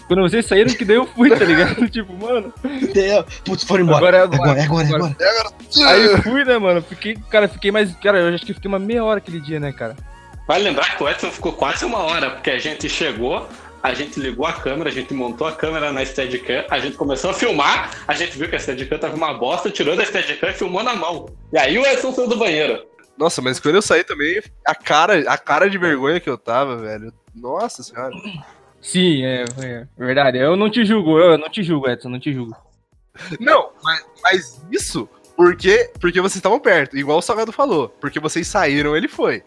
[0.07, 1.87] Quando vocês saíram, que daí eu fui, tá ligado?
[1.89, 2.53] tipo, mano.
[3.45, 3.97] Putz, foram embora.
[3.97, 4.63] Agora é É agora.
[4.63, 5.53] agora, é agora, é agora.
[5.87, 6.81] Aí eu fui, né, mano?
[6.81, 7.95] Fiquei, cara, fiquei mais.
[7.95, 9.95] Cara, eu acho que fiquei uma meia hora aquele dia, né, cara?
[10.47, 13.47] Vale lembrar que o Edson ficou quase uma hora, porque a gente chegou,
[13.81, 17.29] a gente ligou a câmera, a gente montou a câmera na Steadicam, a gente começou
[17.29, 20.53] a filmar, a gente viu que a Steadicam tava uma bosta, tirou da Steadicam e
[20.53, 21.27] filmou na mão.
[21.51, 22.85] E aí o Edson saiu do banheiro.
[23.17, 26.75] Nossa, mas quando eu saí também, a cara, a cara de vergonha que eu tava,
[26.77, 27.13] velho.
[27.33, 28.13] Nossa senhora.
[28.83, 30.37] Sim, é, é verdade.
[30.37, 32.55] Eu não te julgo, eu não te julgo, Edson, não te julgo.
[33.39, 37.89] Não, mas, mas isso porque, porque vocês estavam perto, igual o Salgado falou.
[37.99, 39.41] Porque vocês saíram, ele foi.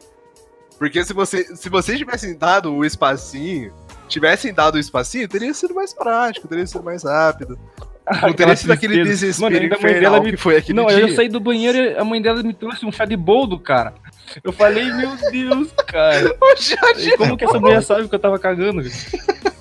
[0.78, 3.72] Porque se, você, se vocês tivessem dado o espacinho,
[4.08, 7.58] tivessem dado o espacinho, teria sido mais prático, teria sido mais rápido.
[8.22, 10.76] Não teria sido aquele desespero Mano, ainda a mãe infernal dela me- que foi aquele
[10.78, 11.00] Não, dia.
[11.00, 13.94] eu saí do banheiro e a mãe dela me trouxe um chá de boldo, cara.
[14.42, 16.36] Eu falei, meu Deus, cara.
[16.98, 18.82] E como que essa mulher sabe que eu tava cagando?
[18.82, 19.56] cara?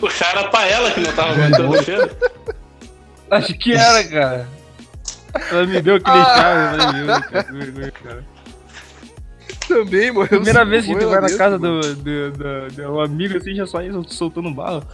[0.00, 2.10] O chá era pra ela que não tava aguentando o cheiro.
[3.30, 4.48] Acho que era, cara.
[5.50, 6.74] Ela me deu aquele Ah.
[6.80, 8.24] falei, meu Deus, cara, que vergonha, cara.
[9.68, 10.28] também morreu.
[10.28, 11.80] Primeira vez que tu vai na dentro, casa mano.
[11.80, 14.86] do, do, do, um amigo assim, já sai soltando bala.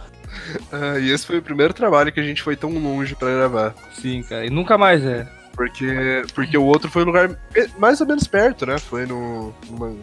[0.71, 3.73] Ah, e esse foi o primeiro trabalho que a gente foi tão longe pra gravar.
[3.93, 4.45] Sim, cara.
[4.45, 5.27] E nunca mais, é.
[5.53, 7.37] Porque, porque o outro foi um lugar
[7.77, 8.77] mais ou menos perto, né?
[8.77, 9.53] Foi no.
[9.69, 9.95] Numa,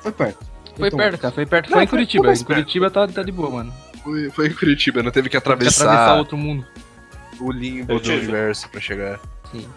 [0.00, 0.44] Foi perto.
[0.76, 1.34] Foi Então, perto, cara.
[1.34, 1.66] Foi perto.
[1.70, 2.32] Não, Foi em foi- Curitiba.
[2.32, 3.72] Em Curitiba tá, tá de boa, mano.
[4.02, 6.66] foi, foi em Curitiba, não teve que Tem que atravessar, atravessar outro mundo.
[7.40, 9.20] o limbo do universo pra chegar.
[9.52, 9.68] Sim.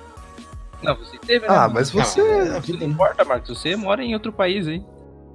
[0.81, 1.53] Não, você teve, né?
[1.53, 1.73] Ah, mano?
[1.75, 2.21] mas você.
[2.79, 3.57] Não importa, Marcos.
[3.59, 4.85] Você mora em outro país, hein?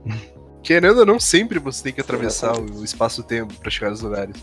[0.63, 4.37] Querendo ou não, sempre você tem que atravessar o espaço-tempo pra chegar nos lugares.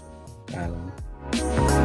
[0.52, 1.77] Caramba.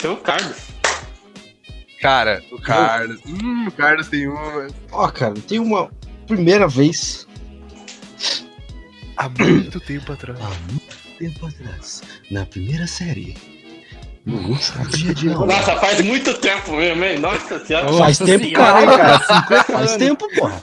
[0.00, 0.56] Ser o Carlos.
[2.00, 3.20] Cara, o Carlos.
[3.26, 4.68] Hum, o Carlos tem uma.
[4.92, 5.90] Ó, cara, tem uma
[6.26, 7.26] primeira vez
[9.16, 10.38] Há muito tempo atrás.
[10.40, 13.36] há muito tempo atrás, na primeira série.
[14.24, 15.46] No último dia de aula.
[15.46, 17.18] Nossa, faz muito tempo mesmo, hein?
[17.18, 17.88] Nossa senhora.
[17.88, 19.64] Faz Nossa tempo, senhora, cara, cara.
[19.64, 20.62] Faz tempo, porra.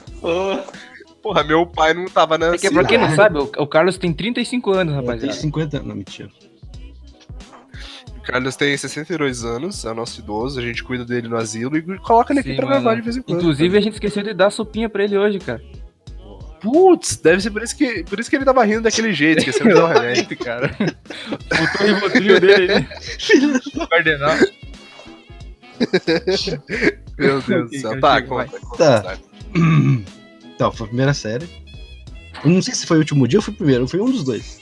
[1.22, 2.54] Porra, meu pai não tava na.
[2.54, 5.32] É que, pra quem não sabe, o, o Carlos tem 35 anos, Eu rapaziada.
[5.34, 5.88] 50 anos.
[5.88, 6.30] Não, mentira.
[8.28, 11.98] O Carlos tem 62 anos, é nosso idoso, a gente cuida dele no asilo e
[12.00, 12.80] coloca ele aqui Sim, pra mano.
[12.82, 13.38] gravar de vez em quando.
[13.38, 15.62] Inclusive, a gente esqueceu de dar sopinha pra ele hoje, cara.
[16.60, 19.66] Putz, deve ser por isso que, por isso que ele tava rindo daquele jeito, esqueceu
[19.66, 20.36] de dar o remédio.
[20.36, 20.76] cara.
[20.78, 22.88] Botou o rivotril dele, né?
[23.76, 24.36] O cardenal.
[27.18, 27.90] Meu Deus do céu.
[27.92, 28.76] cara, Tá, conta, conta.
[28.76, 29.00] Tá.
[29.02, 29.18] tá.
[30.54, 31.48] Então, foi a primeira série.
[32.44, 34.22] Eu não sei se foi o último dia ou foi o primeiro, foi um dos
[34.22, 34.57] dois.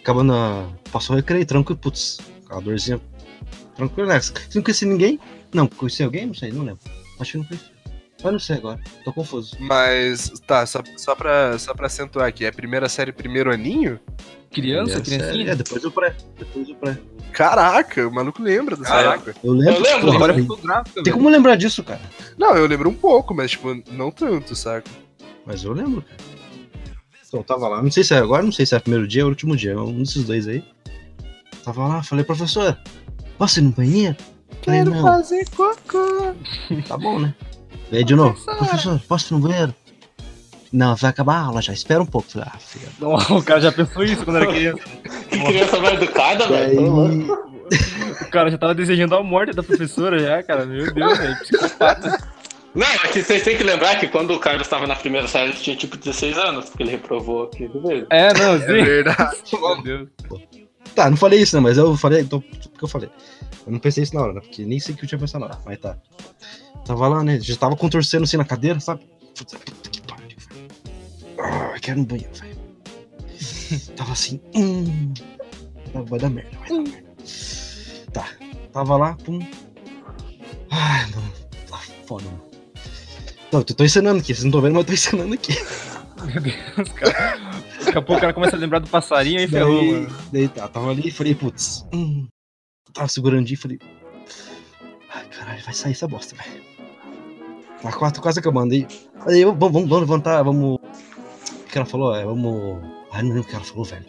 [0.00, 0.66] Acabando a...
[0.90, 3.00] Passou o recreio, tranquilo, putz, aquela dorzinha.
[3.76, 4.20] Tranquilo, né?
[4.20, 5.20] Você não conhecia ninguém?
[5.54, 6.26] Não, conhecia alguém?
[6.26, 6.80] Não sei, não lembro.
[7.18, 7.80] Acho que não conhecia.
[8.22, 9.56] Mas não sei agora, tô confuso.
[9.60, 13.98] Mas, tá, só, só, pra, só pra acentuar aqui, é primeira série, primeiro aninho?
[14.50, 15.52] Criança, criancinha?
[15.52, 16.14] É, depois do pré.
[16.38, 16.98] Depois do pré.
[17.32, 19.30] Caraca, o maluco lembra dessa Caraca.
[19.30, 19.36] época.
[19.42, 19.74] Eu lembro.
[19.74, 22.00] Eu lembro, Agora ficou gráfico, Tem como lembrar disso, cara.
[22.36, 24.90] Não, eu lembro um pouco, mas, tipo, não tanto, saca?
[25.46, 26.39] Mas eu lembro, cara.
[27.30, 29.06] Então, eu tava lá, não sei se é agora, não sei se é o primeiro
[29.06, 30.64] dia ou o último dia, um desses dois aí.
[31.64, 32.76] Tava lá, falei, professor,
[33.38, 34.16] posso ir no banheiro?
[34.64, 36.34] Falei, não, fazer cocô.
[36.88, 37.32] tá bom, né?
[37.88, 39.72] Veio de novo, professor, posso ir no banheiro?
[40.72, 42.32] Não, vai acabar a aula já, espera um pouco.
[42.32, 42.88] Falei, ah, filha.
[42.98, 44.82] Não, o cara já pensou isso quando era criança.
[45.28, 47.32] Que criança mais educada, velho.
[48.22, 50.66] O cara já tava desejando a morte da professora já, cara.
[50.66, 51.36] Meu Deus, velho.
[51.38, 52.29] Psicopata.
[52.74, 55.50] Não, é que vocês têm que lembrar que quando o Carlos estava na primeira série,
[55.50, 58.06] ele tinha tipo 16 anos, porque ele reprovou aqui do mesmo.
[58.10, 58.84] É, não, É sim.
[58.84, 59.36] verdade.
[59.52, 60.08] Meu Deus.
[60.94, 61.62] tá, não falei isso, né?
[61.62, 63.10] Mas eu falei, então, o que eu falei?
[63.66, 64.40] Eu não pensei isso na hora, né?
[64.40, 65.96] Porque nem sei o que eu tinha pensado na hora, mas tá.
[66.84, 67.40] Tava lá, né?
[67.40, 69.00] Já tava contorcendo assim na cadeira, sabe?
[69.36, 69.56] Puta,
[69.90, 70.68] que pariu, velho.
[71.38, 72.58] Ah, quero no banheiro, velho.
[73.96, 75.12] Tava assim, hum.
[75.94, 77.10] Vai dar merda, vai dar merda.
[78.12, 78.28] Tá,
[78.72, 79.38] tava lá, pum.
[80.70, 81.32] Ai, mano,
[81.68, 82.49] tá foda, mano.
[83.52, 85.52] Não, eu tô ensinando aqui, vocês não estão vendo, mas eu tô ensinando aqui.
[86.24, 87.40] Meu Deus, cara.
[87.84, 90.16] Daqui a pouco o cara começa a lembrar do passarinho e ferrou, mano.
[90.32, 92.28] daí tá, tava ali e falei, putz, hum,
[92.92, 93.78] tava segurando e falei,
[95.12, 96.62] ai caralho, vai sair essa bosta, velho.
[97.82, 98.86] A quatro quase acabando aí.
[99.26, 100.76] Aí, eu, vamos, vamos, levantar, vamos.
[100.76, 102.14] O que ela falou?
[102.14, 102.84] É, vamos.
[103.10, 104.04] Ai, não lembro o que ela falou, velho.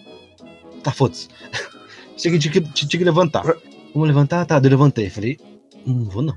[0.83, 1.29] Tá, foda-se.
[2.17, 3.43] Tinha que, tinha, que, tinha que levantar.
[3.93, 4.45] Vamos levantar?
[4.45, 5.09] Tá, eu levantei.
[5.09, 5.39] Falei,
[5.87, 6.35] não vou não.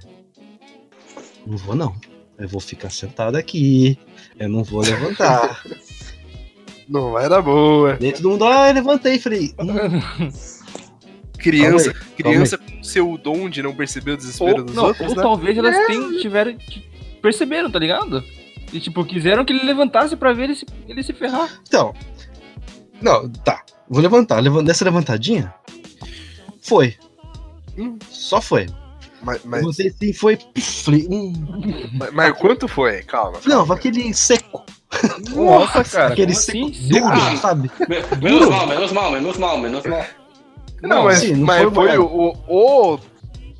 [1.46, 1.94] Não vou não.
[2.38, 3.98] Eu vou ficar sentado aqui.
[4.38, 5.62] Eu não vou levantar.
[6.86, 7.96] Não vai dar boa.
[7.98, 9.18] daí todo mundo, ah, eu levantei.
[9.18, 10.28] Falei, hum,
[11.38, 15.08] Criança, Calma criança com seu dom de não perceber o desespero Ou, dos não, outros,
[15.10, 15.22] ou né?
[15.22, 16.56] talvez elas tenham, tiveram.
[16.56, 16.84] que-
[17.22, 18.22] Perceberam, tá ligado?
[18.70, 21.58] E tipo, quiseram que ele levantasse pra ver ele se, ele se ferrar.
[21.66, 21.94] Então.
[23.00, 23.62] Não, tá.
[23.88, 24.40] Vou levantar.
[24.40, 25.54] Levan- Dessa levantadinha.
[26.60, 26.94] Foi.
[27.78, 27.98] Hum.
[28.10, 28.66] Só foi.
[29.24, 30.38] Mas, mas, Levantei assim, foi.
[31.10, 31.32] hum.
[31.94, 33.02] mas- mas quanto foi?
[33.02, 33.38] Calma.
[33.46, 33.74] Não, calma.
[33.74, 34.64] aquele seco.
[35.34, 36.12] Nossa, cara.
[36.12, 36.88] aquele seco assim?
[36.88, 37.36] duro, Ah.
[37.36, 37.70] sabe?
[37.88, 40.04] Me- Menos mal, menos mal, menos mal, menos mal.
[40.82, 42.98] Não, mas, sim, não mas foi foi, o, o,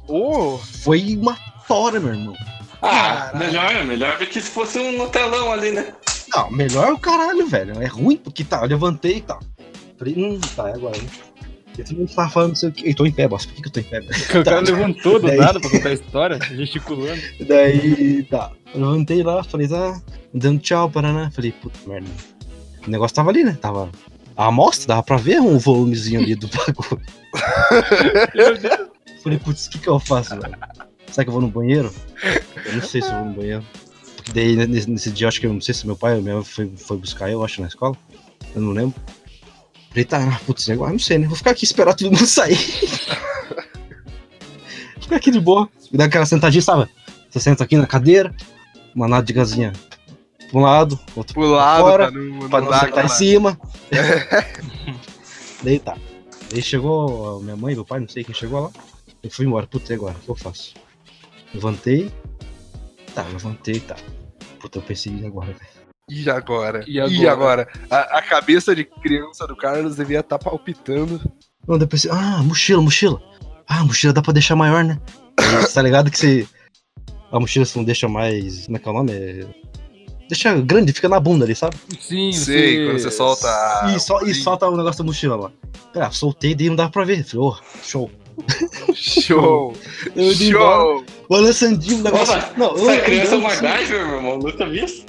[0.09, 0.59] o.
[0.83, 2.35] Foi uma tora, meu irmão.
[2.83, 3.39] Ah, Caralho.
[3.39, 5.95] melhor, melhor do que se fosse um Nutelão ali, né?
[6.37, 7.81] Não, melhor é o caralho, velho.
[7.83, 9.41] É ruim porque tá, eu levantei e tal.
[9.99, 10.99] Falei, hum, tá, é agora.
[10.99, 11.05] né?
[11.83, 12.89] Todo mundo tava falando, não sei o que.
[12.89, 13.49] Eu tô em pé, bosta.
[13.49, 14.01] Por que, que eu tô em pé?
[14.41, 17.21] O cara levantou do Daí- nada pra contar a história, gesticulando.
[17.47, 18.51] Daí, tá.
[18.75, 20.01] Eu levantei lá, falei, tá,
[20.33, 21.31] dando tchau, Paraná.
[21.31, 22.09] Falei, puta merda.
[22.87, 23.57] O negócio tava ali, né?
[23.61, 23.91] Tava.
[24.37, 27.01] A amostra, dava pra ver um volumezinho ali do bagulho.
[29.23, 30.55] Falei, putz, o que que eu faço, velho?
[31.11, 31.93] Será que eu vou no banheiro?
[32.67, 33.65] Eu não sei se eu vou no banheiro.
[34.17, 36.35] Porque daí, nesse, nesse dia, acho que eu não sei se meu pai ou minha
[36.37, 37.97] mãe foi, foi buscar eu, acho, na escola.
[38.55, 38.95] Eu não lembro.
[39.95, 41.29] Falei, tá, putz, agora não sei, né?
[41.29, 42.57] Vou ficar aqui esperar todo mundo sair.
[45.01, 45.69] ficar aqui de boa.
[45.93, 46.91] Me dá aquela sentadinha, sabe?
[47.31, 48.35] Você senta aqui na cadeira,
[48.93, 49.73] uma nádegazinha
[50.51, 53.57] pra um lado, outro Pro lado, fora, pra não, pra não sentar em cima.
[55.63, 55.97] Daí tá.
[56.51, 58.71] Daí chegou a minha mãe, meu pai, não sei quem chegou lá.
[59.23, 59.65] Eu fui embora.
[59.65, 60.17] Puta, e agora?
[60.17, 60.75] O que eu faço?
[61.55, 62.11] Levantei.
[63.15, 63.95] Tá, levantei, tá.
[64.59, 65.84] Puta, eu pensei agora, velho.
[66.09, 66.85] E agora?
[66.87, 67.33] E E agora?
[67.63, 67.69] agora?
[67.91, 71.21] A, a cabeça de criança do Carlos devia estar palpitando.
[71.67, 73.21] Não, pensei, ah, mochila, mochila.
[73.67, 74.99] Ah, mochila dá pra deixar maior, né?
[75.73, 76.47] Tá ligado que você.
[77.33, 78.67] A mochila você não deixa mais.
[78.67, 79.13] Como é que é o nome?
[79.13, 79.47] É...
[80.29, 81.77] Deixa grande, fica na bunda ali, sabe?
[82.01, 83.49] Sim, Sei, quando você solta.
[83.95, 84.43] e, sol- e sim.
[84.43, 85.53] solta o negócio da mochila lá.
[85.95, 87.25] Ah, soltei, daí não dava pra ver.
[87.25, 88.11] Falei, ô, show.
[88.95, 89.75] Show!
[90.17, 91.05] Eu Show!
[91.31, 92.35] balançandinho o negócio.
[92.37, 94.39] Opa, não, Essa eu- criança é uma MacGyver, meu irmão.
[94.39, 95.05] Nunca vi isso.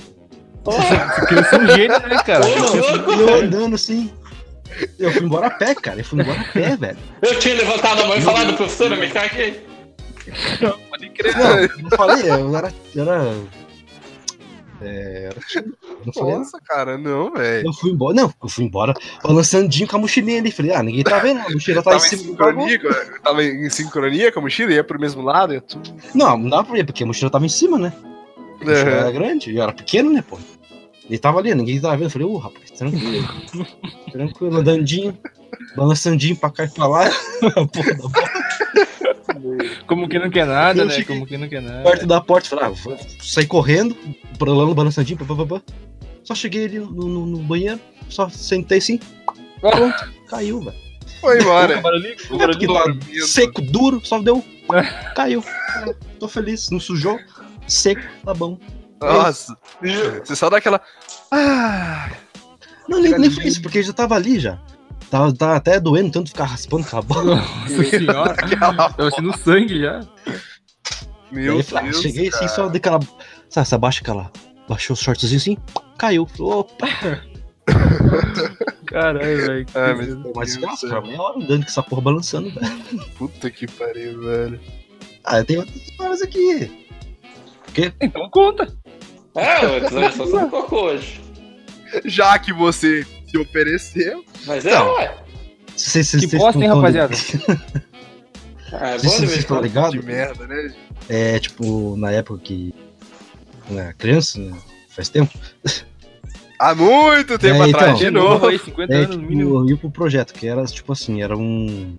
[1.27, 2.45] Criança é um gênio, né, cara?
[2.47, 4.11] Eu andando assim.
[4.99, 5.99] Eu fui embora a pé, cara.
[5.99, 6.97] Eu fui embora a pé, velho.
[7.21, 9.65] Eu tinha levantado a mão e falado, professora, me caguei.
[10.89, 11.35] Pode crer.
[11.37, 12.73] Não, não falei, eu era.
[12.95, 13.33] Era.
[14.81, 15.65] É, era
[16.05, 16.35] não falei.
[16.35, 17.67] Nossa, cara, não, velho.
[17.67, 18.13] Eu fui embora.
[18.15, 20.51] Não, eu fui embora balançandinho com a mochilinha ali.
[20.51, 22.69] Falei, ah, ninguém tá vendo, a mochila tá em Tava em, cima do bagulho.
[22.69, 22.79] sincronia,
[23.13, 25.93] com- tava em sincronia com a mochila, ia pro mesmo lado, ia tudo.
[26.13, 27.93] Não, não dava pra ver, porque a mochila tava em cima, né?
[28.59, 30.37] A mochila era grande, e eu era pequeno, né, pô?
[31.09, 32.05] Ele tava ali, ninguém tava vendo.
[32.05, 33.27] Eu falei, ô, rapaz, tranquilo.
[34.11, 35.17] tranquilo, andandinho,
[35.75, 37.09] balançandinho pra cá e pra lá.
[39.87, 41.03] Como que não quer nada, Eu né?
[41.03, 41.83] Como que não quer nada.
[41.83, 43.95] perto da porta, falei, ah, vou sair correndo,
[44.37, 45.61] brolando, balançandinho, pá, pá, pá, pá.
[46.23, 48.99] Só cheguei ali no, no- no banheiro, só sentei assim,
[49.61, 50.75] pronto, caiu, velho.
[51.21, 51.77] Foi embora.
[51.79, 52.37] O barulhinho, o
[52.73, 54.43] tá seco, duro, só deu,
[55.15, 55.43] caiu.
[56.19, 57.19] Tô feliz, não sujou,
[57.67, 58.57] seco, tá bom.
[59.13, 59.57] Nossa,
[60.23, 60.81] você só dá aquela.
[61.31, 62.09] Ah,
[62.87, 64.59] Não, nem, nem foi isso, porque já tava ali já.
[65.09, 67.35] Tava, tava até doendo tanto ficar raspando aquela bola.
[67.35, 68.35] Nossa senhora.
[68.59, 70.01] Tava sendo sangue já.
[71.31, 72.01] Meu Aí, ah, Deus.
[72.01, 72.47] cheguei assim, cara.
[72.51, 72.99] só dei aquela.
[73.49, 74.31] Sabe, você abaixa aquela.
[74.67, 75.57] Baixou os shortzinho assim,
[75.97, 76.27] caiu.
[76.39, 76.87] Opa!
[78.87, 79.65] Caralho, velho.
[79.65, 80.07] que Ah, mas-
[80.57, 81.01] nossa, do pra céu.
[81.01, 83.05] meia hora andando com essa porra balançando, velho.
[83.17, 84.59] Puta que pariu, velho.
[85.23, 86.85] Ah, eu tenho outras histórias aqui.
[87.99, 88.73] Então conta.
[89.35, 91.21] É, o episódio só sobre cocô hoje.
[92.05, 94.23] Já que você se ofereceu.
[94.45, 94.93] Mas é, Então.
[94.95, 95.15] ué.
[95.75, 97.13] Vocês, vocês, Que bosta, hein, rapaziada?
[98.71, 99.61] Ah, é bom de em estão quando.
[99.61, 100.05] Que ligados?
[100.05, 100.73] merda, né?
[101.09, 102.73] É, tipo, na época que.
[103.69, 104.57] Né, criança, né?
[104.89, 105.37] Faz tempo.
[106.57, 107.79] Há muito tempo É, então.
[107.81, 108.47] atrás, de De novo.
[108.47, 109.49] aí, 50 É, anos no mínimo.
[109.49, 111.97] tipo, eu ia pro projeto, que era tipo assim, era um.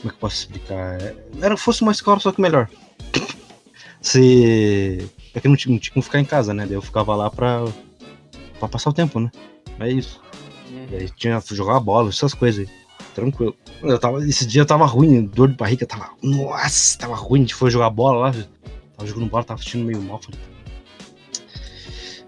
[0.00, 0.98] Como é que eu posso explicar?
[1.02, 2.68] É, Era fosse uma escola, só que melhor.
[4.00, 5.06] Você.
[5.34, 6.64] É que não tinha, não tinha como ficar em casa, né?
[6.66, 7.64] Daí eu ficava lá pra.
[8.58, 9.30] pra passar o tempo, né?
[9.78, 10.20] É isso.
[10.90, 12.74] E aí tinha jogar bola, essas coisas aí.
[13.14, 13.56] Tranquilo.
[13.82, 16.10] Eu tava, esse dia eu tava ruim, dor de barriga, tava.
[16.22, 17.40] Nossa, tava ruim.
[17.40, 18.32] A gente foi jogar bola lá.
[18.96, 20.20] Tava jogando bola, tava assistindo meio mal.
[20.22, 20.40] Falei.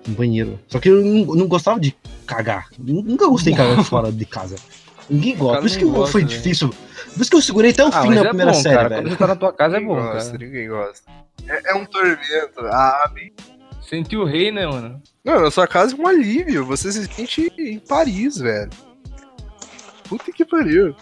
[0.06, 0.58] No banheiro.
[0.68, 1.94] Só que eu não, não gostava de
[2.26, 2.68] cagar.
[2.78, 4.56] Nunca gostei de cagar fora de casa.
[5.12, 5.60] Ninguém gosta.
[5.60, 6.36] Por isso que gosta, foi velho.
[6.36, 6.68] difícil.
[6.68, 8.88] Por isso que eu segurei até o Ah, fim na é primeira bom, série, cara.
[8.88, 9.02] velho.
[9.02, 10.44] Quando você tá na tua casa é bom, gosta, cara.
[10.44, 11.10] ninguém gosta.
[11.46, 12.60] É, é um tormento.
[12.66, 13.32] Ah, bem-
[13.82, 15.02] Sentiu o rei, né, mano?
[15.22, 16.64] não, na sua casa é um alívio.
[16.64, 18.70] Você se sente em Paris, velho.
[20.08, 20.94] Puta que pariu.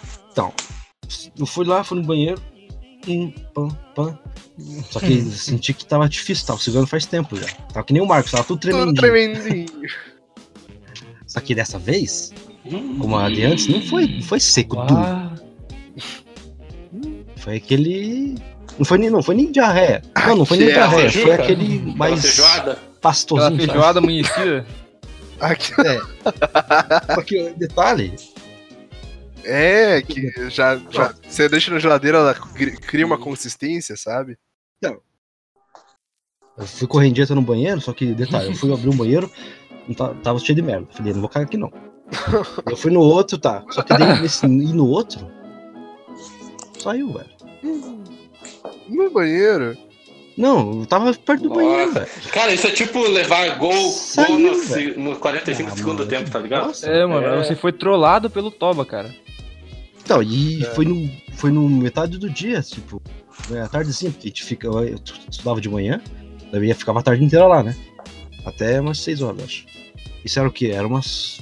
[1.39, 2.41] Eu fui lá, fui no banheiro.
[3.07, 4.19] Hum, pam, pam.
[4.91, 7.47] Só que eu senti que tava difícil, tava segurando faz tempo já.
[7.73, 9.67] Tava que nem o Marcos, tava tudo Tudo tremendinho.
[9.67, 9.89] tremendinho.
[11.27, 12.33] Só que dessa vez,
[12.99, 14.95] como a de antes, não foi, não foi seco duro.
[15.01, 15.33] Ah,
[17.37, 18.35] Foi aquele.
[18.79, 20.03] Não foi nem, não foi nem diarreia.
[20.27, 21.11] Não, não foi nem Aquela diarreia.
[21.11, 22.73] Foi aquele aquela mais feijoada.
[22.73, 23.51] aquela pastosinho.
[23.51, 23.67] sabe?
[23.67, 24.67] feijoada amanhecida.
[25.41, 25.73] Aqui-
[27.15, 28.15] Só que o detalhe,
[29.43, 31.15] É, que já, já.
[31.27, 34.37] Você deixa na geladeira, ela cri- cria uma consistência, sabe?
[34.83, 39.31] eu fui correndo direto no banheiro, só que detalhe, eu fui abrir um banheiro,
[39.89, 40.87] não ta- tava cheio de merda.
[40.91, 41.73] Falei, não vou cair aqui não.
[42.69, 43.65] Eu fui no outro, tá.
[43.71, 45.27] Só que daí nesse ir no outro,
[46.79, 47.31] saiu, velho.
[48.89, 49.77] No banheiro.
[50.37, 52.07] Não, eu tava perto do banheiro, velho.
[52.33, 54.95] Cara, isso é tipo levar gol, gol Saiu, no, velho.
[54.95, 56.11] se- no 45 Ah, do segundo mano.
[56.11, 56.67] tempo, tá ligado?
[56.69, 56.87] Nossa.
[56.87, 57.45] É, mano, É.
[57.45, 59.15] você foi trollado pelo Toba, cara.
[60.03, 60.67] Então, e É.
[60.75, 63.03] foi, no, foi no metade do dia, tipo,
[63.51, 64.99] né, à tardezinha, porque a gente fica, eu
[65.31, 66.01] estudava de manhã,
[66.51, 67.77] daí eu ia- ficava a tarde inteira lá, né?
[68.45, 69.67] Até umas 6 horas, eu acho.
[70.25, 70.69] Isso era o quê?
[70.75, 71.41] Era umas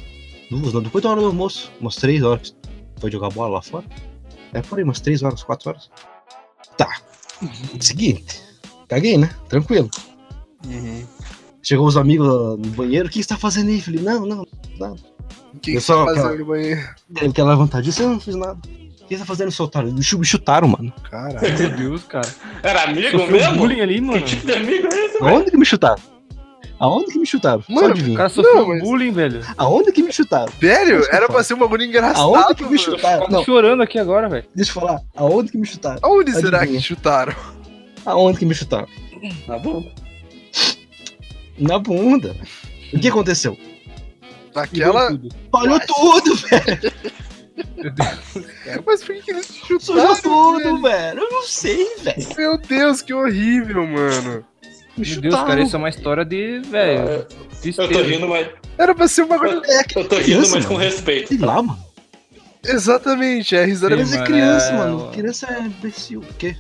[0.51, 2.55] duas, não, depois da hora do almoço, umas 3 horas.
[3.01, 3.85] Foi jogar bola lá fora.
[4.53, 5.91] É por aí, umas 3 horas, 4 horas.
[6.77, 6.89] Tá.
[7.81, 8.41] Seguinte,
[8.89, 9.31] caguei, né?
[9.49, 9.89] Tranquilo.
[11.63, 13.81] Chegou os amigos lá no banheiro, o que você tá fazendo aí?
[13.81, 14.47] Falei, não, não,
[14.79, 14.97] nada.
[15.55, 16.89] O que, Eu que só- você tá fazendo no banheiro?
[17.09, 18.59] Daí aquela vontade, disse, eu não fiz nada.
[18.59, 19.93] O que você tá fazendo, seu otário?
[19.93, 20.93] Me chu- me chutaram, mano.
[21.11, 21.59] Caralho.
[21.59, 22.29] Meu Deus, cara.
[22.63, 23.57] Era amigo Sofreu mesmo?
[23.57, 24.23] bullying ali, Que mano.
[24.25, 25.23] tipo de amigo é esse?
[25.25, 26.03] Aonde que me chutaram?
[26.81, 27.63] Aonde que me chutaram?
[27.63, 29.41] Só Mano, O cara sofreu Não, mas- bullying, velho.
[29.57, 30.53] Aonde que me chutaram?
[30.61, 31.05] Sério?
[31.11, 32.21] Era pra ser um bagulho engraçado.
[32.35, 32.79] Aonde que me mano.
[32.79, 33.27] chutaram?
[33.29, 34.45] Tô chorando aqui agora, velho.
[34.55, 35.01] deixa eu falar.
[35.17, 35.99] Aonde que me chutaram?
[36.03, 37.35] Aonde será que chutaram?
[38.07, 38.87] Aonde que me chutaram?
[39.47, 39.85] Tá bom.
[41.59, 42.37] Na bunda.
[42.95, 43.57] O que aconteceu?
[44.55, 45.09] Naquela.
[45.09, 45.29] Tudo.
[45.51, 46.93] Falhou tudo, velho.
[47.77, 48.47] Meu Deus.
[48.87, 50.17] Mas por que, eles Sujou chutaram?
[50.23, 50.83] tudo, velho?
[50.83, 51.21] velho.
[51.23, 52.27] Eu não sei, velho.
[52.37, 54.45] Meu Deus, que horrível, mano.
[54.99, 55.63] Me Meu Deus, cara, chutaram.
[55.63, 57.27] isso é uma história de, velho.
[57.65, 58.49] Eu tô rindo, mas.
[58.77, 59.63] Era pra ser um bagulho.
[59.65, 60.85] É Eu tô rindo, criança, mas com mano.
[60.85, 61.29] respeito.
[61.29, 61.79] Sei lá, mano.
[62.65, 63.95] Exatamente, é a risada.
[63.97, 65.09] Sim, Mas é mano, criança, é- mano.
[65.13, 66.21] Criança é imbecil.
[66.21, 66.57] O quê?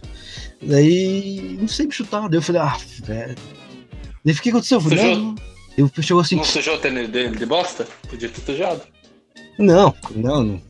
[0.63, 2.29] Daí, não sei me chutar.
[2.29, 3.35] Daí eu falei, ah, velho.
[4.25, 4.79] Daí o que aconteceu?
[4.79, 5.17] Eu falei, Sujou?
[5.17, 5.35] não.
[5.77, 7.87] Eu chegou assim, Não sujou o tênis dele de bosta?
[8.09, 8.81] Podia ter sujado.
[9.59, 10.63] não, não, não.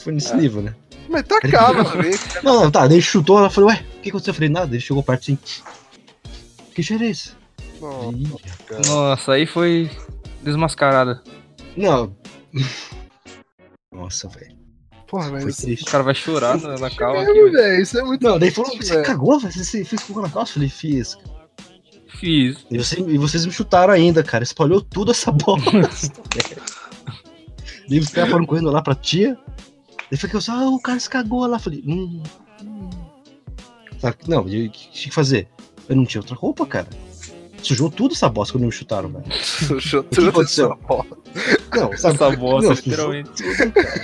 [0.00, 0.36] Foi nesse Ah.
[0.36, 0.74] nível, né?
[1.08, 2.12] Mas tá calma também.
[2.42, 2.86] Não, não, tá.
[2.86, 4.30] Daí ele chutou, ela falou, ué, o que aconteceu?
[4.32, 4.74] Eu falei, nada.
[4.74, 5.38] Ele chegou perto assim.
[6.76, 7.30] Que cheiro é esse?
[8.14, 8.28] Ih,
[8.86, 9.90] Nossa, aí foi
[10.42, 11.22] desmascarada.
[11.76, 12.14] Não.
[13.90, 14.54] Nossa, velho.
[15.06, 15.58] porra, mas.
[15.64, 17.32] O cara vai chorar na, na calma aqui.
[17.32, 17.52] Velho.
[17.52, 18.22] velho, isso é muito.
[18.22, 19.06] Não, daí falou, triste, você velho.
[19.06, 19.52] cagou, velho?
[19.54, 20.50] Você fez cocô na calça?
[20.50, 21.16] Eu falei, fiz.
[22.08, 22.66] Fiz.
[22.70, 24.44] E, você- e vocês me chutaram ainda, cara.
[24.44, 25.88] Espalhou tudo essa velho.
[27.88, 29.38] Daí os caras foram correndo lá pra tia.
[30.10, 31.58] Daí foi que eu só, ah, o cara se cagou lá.
[31.58, 32.22] Falei, hum.
[32.62, 32.90] hum.
[33.98, 35.48] Sabe, Não, o que tinha que fazer?
[35.88, 36.88] Eu não tinha outra roupa, cara.
[37.62, 39.24] Sujou tudo essa bosta quando me chutaram, velho.
[39.42, 40.78] Sujou O que tudo aconteceu?
[41.74, 41.92] Não?
[41.92, 43.30] Essa bosta, Não, literalmente.
[43.30, 44.02] tudo, cara.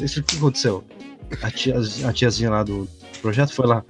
[0.00, 0.84] Isso o que aconteceu?
[1.42, 1.76] A, tia,
[2.08, 2.88] a tiazinha lá do
[3.22, 3.84] projeto foi lá.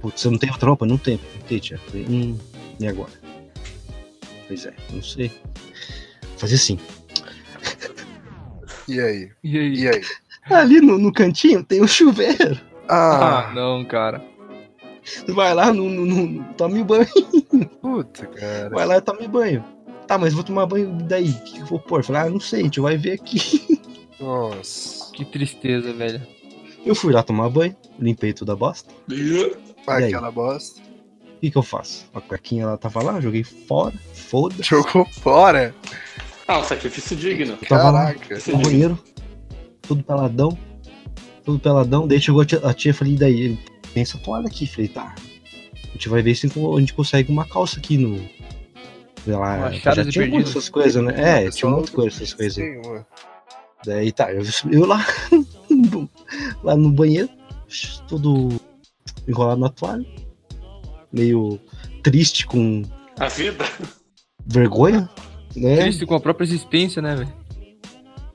[0.00, 0.86] Putz, você não tem outra roupa?
[0.86, 1.16] Não tem.
[1.16, 1.78] Não tem, tia.
[1.86, 2.38] Falei, hum,
[2.78, 3.10] e agora?
[4.46, 5.30] Pois é, não sei.
[6.36, 6.78] Fazer assim.
[8.88, 9.30] E aí?
[9.44, 9.74] E aí?
[9.74, 10.02] E aí?
[10.46, 12.58] Ali no, no cantinho tem um chuveiro.
[12.88, 14.24] Ah, Ah, não, cara.
[15.28, 17.06] Vai lá, no, no, no, tome banho.
[17.80, 18.70] puta, cara.
[18.70, 19.64] Vai lá e tome banho.
[20.06, 21.30] Tá, mas vou tomar banho daí.
[21.30, 22.02] O que, eu vou pôr?
[22.02, 23.80] Falei, ah, não sei, a gente vai ver aqui.
[24.18, 25.12] Nossa.
[25.12, 26.20] Que tristeza, velho.
[26.84, 28.92] Eu fui lá tomar banho, limpei toda a bosta.
[29.86, 30.04] Aí?
[30.04, 30.80] Aquela bosta.
[30.80, 32.06] O que, que eu faço?
[32.12, 34.54] A cuequinha ela tava lá, joguei fora, foda.
[34.62, 35.74] Jogou fora.
[36.46, 37.56] Ah, um sacrifício digno.
[37.62, 38.50] Eu tava lá Caraca.
[38.50, 38.98] no banheiro,
[39.80, 40.58] tudo peladão,
[41.44, 42.06] tudo peladão.
[42.06, 43.58] Daí chegou a tia, a tia falei, e daí?
[43.92, 44.66] Tem essa toalha aqui.
[44.66, 45.14] Falei, tá.
[45.88, 48.16] A gente vai ver se a gente consegue uma calça aqui no.
[49.24, 50.32] Sei lá, Um achados já tinha perdidos.
[50.44, 51.12] muitas coisas, né?
[51.16, 52.58] É, Pessoal, tinha muitas coisas, essas coisas.
[52.58, 52.64] aí.
[52.82, 53.06] Sim, mano.
[53.84, 55.06] Daí tá, eu, eu lá,
[56.62, 57.28] lá no banheiro,
[58.06, 58.60] todo
[59.26, 60.04] enrolado na toalha,
[61.12, 61.58] meio
[62.02, 62.82] triste com
[63.18, 63.64] A vida.
[64.46, 65.08] vergonha,
[65.56, 65.76] né?
[65.78, 67.32] Triste com a própria existência, né, velho?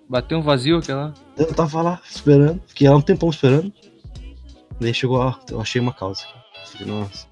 [0.10, 1.14] Bateu um vazio aquela.
[1.38, 3.72] Eu tava lá esperando, fiquei lá um tempão esperando.
[4.80, 6.26] Daí chegou, ó, eu achei uma calça.
[6.72, 7.28] Falei, nossa.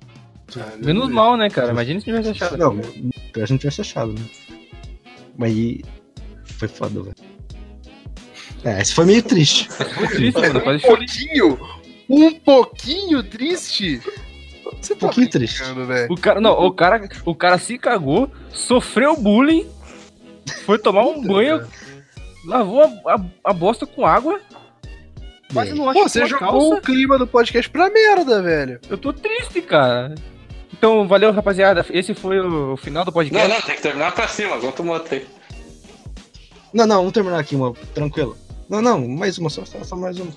[0.78, 1.72] Menos mal, né, cara?
[1.72, 2.58] Imagina se tivesse achado.
[2.58, 2.80] Não,
[3.32, 4.22] pior se não tivesse achado, né?
[5.38, 5.82] Mas aí
[6.46, 7.16] foi foda, velho.
[8.64, 9.68] É, esse foi meio triste.
[9.74, 10.60] Foi triste, mano.
[10.60, 11.06] Um chorei.
[11.08, 11.60] pouquinho?
[12.10, 14.02] Um pouquinho triste?
[14.80, 15.58] Você tá pouquinho triste.
[15.64, 16.12] brincando, velho.
[16.12, 19.68] O cara, não, o cara, o cara se cagou, sofreu bullying,
[20.66, 21.68] foi tomar um banho,
[22.46, 24.39] lavou a, a, a bosta com água.
[25.54, 26.76] Quase não Pô, achou você jogou calça.
[26.76, 28.80] o clima do podcast pra merda, velho.
[28.89, 30.16] Eu tô triste, cara.
[30.72, 31.86] Então, valeu, rapaziada.
[31.91, 33.47] Esse foi o final do Não, podcast.
[33.49, 34.56] não, tem que terminar pra cima.
[34.56, 35.26] Aguenta uma outra aí.
[36.74, 38.36] Não, não, vamos terminar aqui, uma, tranquilo.
[38.68, 40.32] Não, não, mais uma, só, só, só mais uma.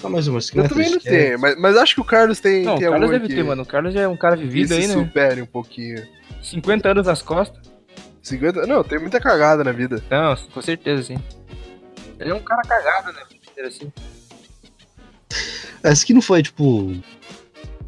[0.00, 0.38] Só mais uma.
[0.54, 2.78] Eu é também não é- tenho, mas, mas acho que o Carlos tem, Não, o
[2.78, 3.62] tem Carlos alguma deve ter, mano.
[3.62, 4.94] O Carlos já é um cara vivido aí, né?
[4.94, 6.02] supere um pouquinho.
[6.42, 7.70] 50 anos nas costas.
[8.22, 8.66] 50...
[8.66, 10.02] Não, tem muita cagada na vida.
[10.10, 11.18] Não, com certeza, sim.
[12.18, 13.20] Ele é um cara cagado, né?
[13.68, 13.92] Dizer Assim.
[15.82, 16.92] Essa aqui não foi, tipo.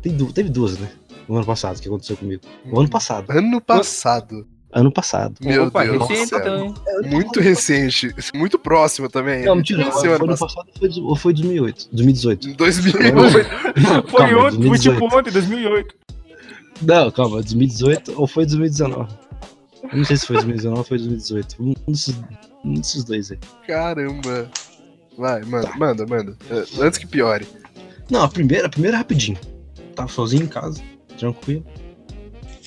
[0.00, 0.90] Tem du- teve duas, né?
[1.28, 2.42] No ano passado, que aconteceu comigo.
[2.70, 3.30] O ano passado.
[3.30, 4.46] Ano passado.
[4.74, 5.34] Ano passado.
[5.42, 6.74] Meu Opa, Deus recente, então?
[7.04, 8.14] Muito recente.
[8.34, 9.44] Muito próximo também.
[9.44, 11.88] Não, mentira, Esse foi ano passado ou foi, de- ou foi 2008?
[11.92, 12.48] 2018.
[12.48, 13.14] Em 2008.
[14.08, 14.80] Foi Calma, ontem, foi 2018.
[15.00, 15.94] tipo ontem, 2008.
[16.80, 19.12] Não, calma, 2018 ou foi 2019?
[19.92, 21.56] Eu não sei se foi 2019 ou foi 2018.
[21.62, 22.14] Um desses,
[22.64, 23.38] um desses dois aí.
[23.66, 24.50] Caramba.
[25.16, 26.36] Vai, manda, manda, manda.
[26.50, 27.46] Eh, Antes que piore.
[28.10, 29.38] Não, a primeira, a primeira é rapidinho.
[29.94, 30.82] Tava sozinho em casa,
[31.18, 31.64] tranquilo.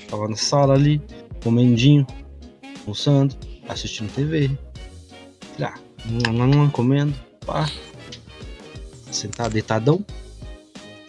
[0.10, 1.02] Tava na sala ali,
[1.43, 2.06] comendinho,
[2.82, 3.36] almoçando,
[3.68, 4.52] assistindo TV.
[5.54, 7.16] Falei, ah, comendo,
[7.46, 7.70] pá.
[9.12, 10.06] Sentado, deitadão.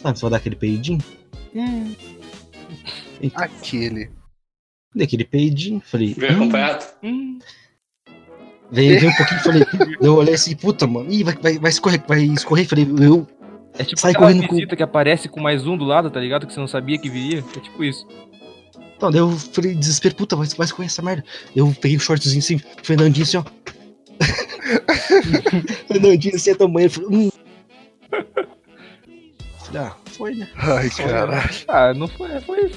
[0.01, 1.03] Sabe, só dar aquele peidinho?
[3.34, 4.11] Aquele.
[4.95, 6.14] Dei aquele peidinho, falei.
[6.14, 6.84] Vem hum, acompanhado.
[7.03, 7.39] Hum,
[8.71, 9.62] Veio, veio um pouquinho, falei.
[10.01, 12.67] Eu olhei assim, puta, mano, ih, vai, vai, vai escorrer, vai escorrer.
[12.69, 13.27] Falei, eu.
[13.79, 16.19] é tipo Sai aquela correndo com- visita que aparece com mais um do lado, tá
[16.21, 16.47] ligado?
[16.47, 17.45] Que você não sabia que viria.
[17.57, 18.07] É tipo isso.
[18.97, 21.23] Então, daí eu falei, desespero, puta, vai, vai escorrer essa merda.
[21.55, 23.45] Eu peguei o shortzinho assim, Fernandinho assim, ó.
[25.87, 27.31] Fernandinho assim, até o banheiro, falei, hum.
[29.59, 30.49] Falei, ah, foi, né?
[30.57, 31.51] Ai, caralho.
[31.69, 32.73] Ah, não foi, foi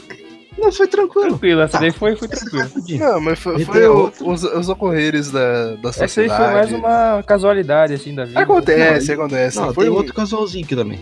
[0.57, 1.27] Não, foi tranquilo.
[1.29, 1.61] tranquilo.
[1.61, 1.79] Essa Tá.
[1.79, 2.69] daí foi, foi tranquilo.
[2.99, 6.03] Não, mas foi, foi a o- os, os ocorreres da, da sociedade.
[6.03, 8.39] Essa aí foi mais uma casualidade, assim, da vida.
[8.41, 9.57] Acontece, acontece.
[9.59, 10.99] Não, foi tem outro casalzinho aqui também.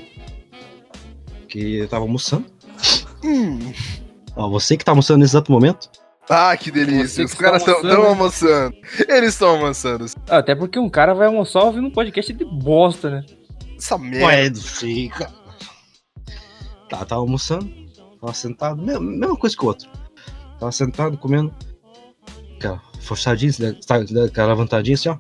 [1.47, 2.45] Que eu tava almoçando.
[3.23, 3.59] Hum.
[4.35, 5.89] Ó, você que tá almoçando nesse exato momento.
[6.29, 7.23] Ah, que delícia.
[7.25, 8.75] que Os caras estão almoçando.
[9.07, 10.05] Eles estão almoçando.
[10.29, 13.25] Até porque um cara vai almoçar ouvindo um podcast de bosta, né?
[13.77, 14.25] Essa merda.
[14.25, 15.31] Ué, não sei, cara.
[16.89, 17.86] Tá, tava almoçando.
[18.27, 18.81] Tava sentado.
[18.81, 19.89] Mesma, mesma coisa que o outro.
[20.59, 21.53] Tava sentado comendo.
[22.57, 25.17] Aquela forçadinha, sabe, aquela levantadinha assim, ó.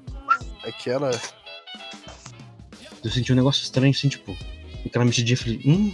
[0.67, 1.11] Aquela.
[3.03, 4.35] Eu senti um negócio estranho, assim, tipo.
[4.85, 5.91] Aquela mexidinha, falei, hum.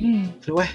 [0.00, 0.28] hum.
[0.40, 0.70] Falei, ué.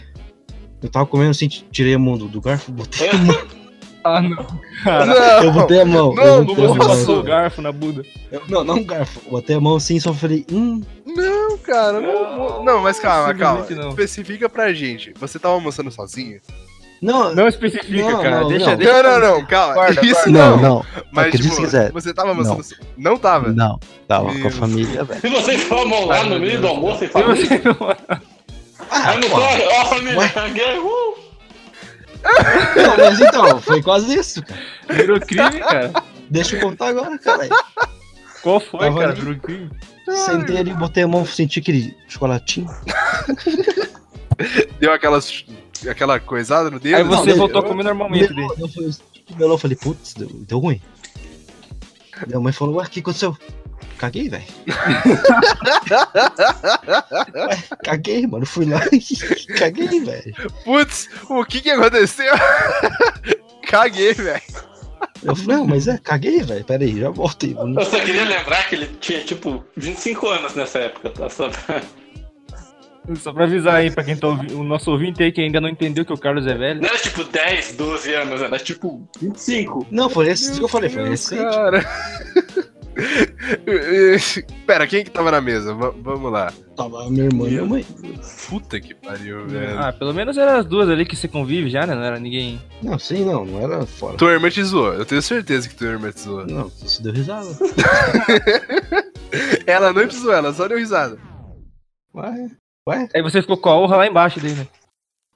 [0.82, 3.36] Eu tava comendo assim, tirei a mão do, do garfo, botei a mão.
[4.08, 4.46] Ah, não.
[4.84, 6.14] Cara, Eu botei a mão.
[6.14, 6.78] Não, eu não a mão.
[6.78, 8.06] passou o garfo na Buda.
[8.32, 9.20] Eu- não, não um garfo.
[9.28, 10.80] Botei a mão assim, só falei, hum.
[11.04, 11.15] não,
[11.66, 12.00] cara.
[12.00, 13.66] Não, não, mas calma, calma.
[13.70, 13.90] Não.
[13.90, 15.14] Especifica pra gente.
[15.20, 16.40] Você tava almoçando sozinho?
[17.02, 18.40] Não, Não especifica, Não, cara.
[18.42, 18.78] não, deixa, não.
[18.78, 19.04] deixa.
[19.04, 19.74] Não, não, não, calma.
[19.76, 20.62] Guarda, Isso não, não.
[20.62, 20.86] não.
[21.12, 21.92] Mas, tipo, se quiser.
[21.92, 22.64] você tava almoçando.
[22.98, 23.52] Não, não tava.
[23.52, 23.80] Não.
[24.08, 25.22] Tava com Meu a família, velho.
[25.22, 27.36] Se vocês formam lá no meio do almoço e Se falam.
[27.36, 27.62] você.
[28.90, 31.16] Aí não corre, ó a família, caguei, uh!
[32.76, 34.60] Não, mas então, foi quase isso, cara.
[34.90, 35.92] Virou crime, cara.
[36.30, 37.48] Deixa eu contar agora, cara.
[38.42, 39.12] Qual foi, Tava cara?
[39.12, 39.22] ali.
[39.22, 39.70] Virou crime.
[40.10, 42.68] Sentei ali, botei a mão, senti aquele chocolatinho.
[44.80, 45.46] Deu aquelas
[45.90, 46.96] aquela coisada no dedo.
[46.98, 48.42] Aí você assim, voltou a eu- comer normalmente dele.
[48.42, 48.90] Melou, eu falei,
[49.54, 50.82] eu falei, putz, deu, deu ruim.
[52.28, 53.36] Minha mãe falou, ué, o que aconteceu?
[53.98, 54.44] Caguei, velho.
[57.84, 58.46] Caguei, mano.
[58.46, 59.00] Fui lá e
[59.58, 60.34] caguei, velho.
[60.64, 62.34] Putz, o que que aconteceu?
[63.68, 64.42] Caguei, velho.
[65.24, 66.64] Eu falei, não, mas é, caguei, velho.
[66.64, 67.56] Pera aí, já voltei.
[67.58, 71.30] Eu só queria lembrar que ele tinha, tipo, 25 anos nessa época, tá?
[71.30, 71.82] Só pra...
[73.18, 75.70] Só pra avisar aí pra quem tá ouvindo, o nosso ouvinte aí que ainda não
[75.70, 76.82] entendeu que o Carlos é velho.
[76.82, 79.86] Não era tipo 10, 12 anos, era tipo 25.
[79.92, 81.44] Não, foi esse que eu falei, foi recente.
[81.44, 81.86] cara.
[84.66, 85.74] Pera, quem que tava na mesa?
[85.74, 86.52] Va- vamos lá.
[86.76, 87.86] Tava minha irmã e minha mãe.
[88.50, 89.80] Puta que pariu, velho.
[89.80, 91.94] Ah, pelo menos eram as duas ali que você convive já, né?
[91.96, 92.62] Não era ninguém.
[92.82, 94.18] Não, sim, não, não era fora.
[94.18, 94.94] Tua irmã te zoou.
[94.94, 96.46] Eu tenho certeza que tua irmã te zoou.
[96.46, 97.50] Não, você deu risada.
[99.68, 101.18] Ela não te zoou, ela só deu risada.
[102.16, 102.48] Ué,
[102.88, 103.10] ué?
[103.14, 104.68] Aí você ficou com a honra lá embaixo dele, né?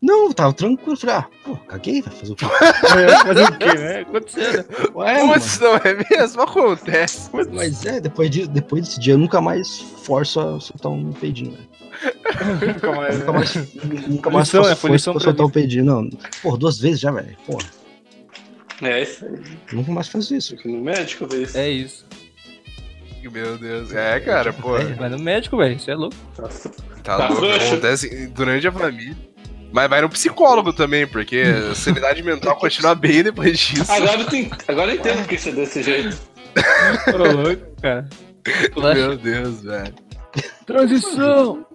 [0.02, 0.96] Não, tava tranquilo.
[0.96, 2.46] Falei, ah, pô, caguei, vai fazer o quê?
[2.46, 4.00] Fazer o quê, né?
[4.02, 4.66] Aconteceu, né?
[4.96, 5.28] Ué.
[5.34, 6.42] Putz, não é mesmo?
[6.42, 7.30] Acontece.
[7.52, 11.52] Mas é, depois, de, depois desse dia eu nunca mais forço a soltar um peidinho,
[11.52, 11.70] velho.
[12.74, 13.56] Nunca mais, Nunca mais,
[14.08, 16.10] nunca mais Punição, faço é punição força pra soltar um peidinho, não.
[16.42, 17.36] Porra, duas vezes já, velho.
[17.46, 17.66] Porra,
[18.82, 19.40] É isso aí.
[19.74, 20.56] nunca mais faço isso.
[20.62, 21.58] Fui no médico isso.
[21.58, 22.06] É isso.
[23.22, 23.92] Meu Deus.
[23.94, 24.78] É, cara, pô.
[24.78, 24.86] É.
[24.94, 25.76] Vai no médico, velho.
[25.76, 26.16] Isso é louco.
[26.38, 26.70] Nossa.
[27.04, 27.46] Tá Tá louco.
[27.48, 29.16] Acontece durante a família.
[29.72, 33.92] Mas vai no psicólogo também, porque a sanidade mental continua bem depois disso.
[33.92, 36.18] Agora, eu tenho- agora eu entendo porque você é desse jeito.
[37.12, 38.10] Tô louco, cara.
[38.96, 39.94] Meu Deus, velho.
[40.66, 41.66] Transição!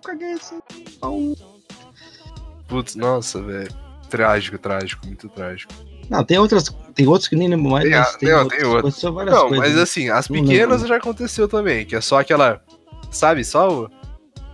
[2.68, 3.68] Putz, nossa, velho.
[4.10, 5.72] Trágico, trágico, muito trágico.
[6.08, 6.64] Não, tem outras.
[6.94, 8.58] Tem outros que nem lembro mais, Tem a- tem, não, outros.
[8.58, 8.80] tem outros.
[8.84, 9.58] Aconteceu várias Não, coisas.
[9.66, 9.82] mas né?
[9.82, 12.62] assim, as pequenas já aconteceu também, que é só aquela.
[13.10, 13.90] Sabe, só o,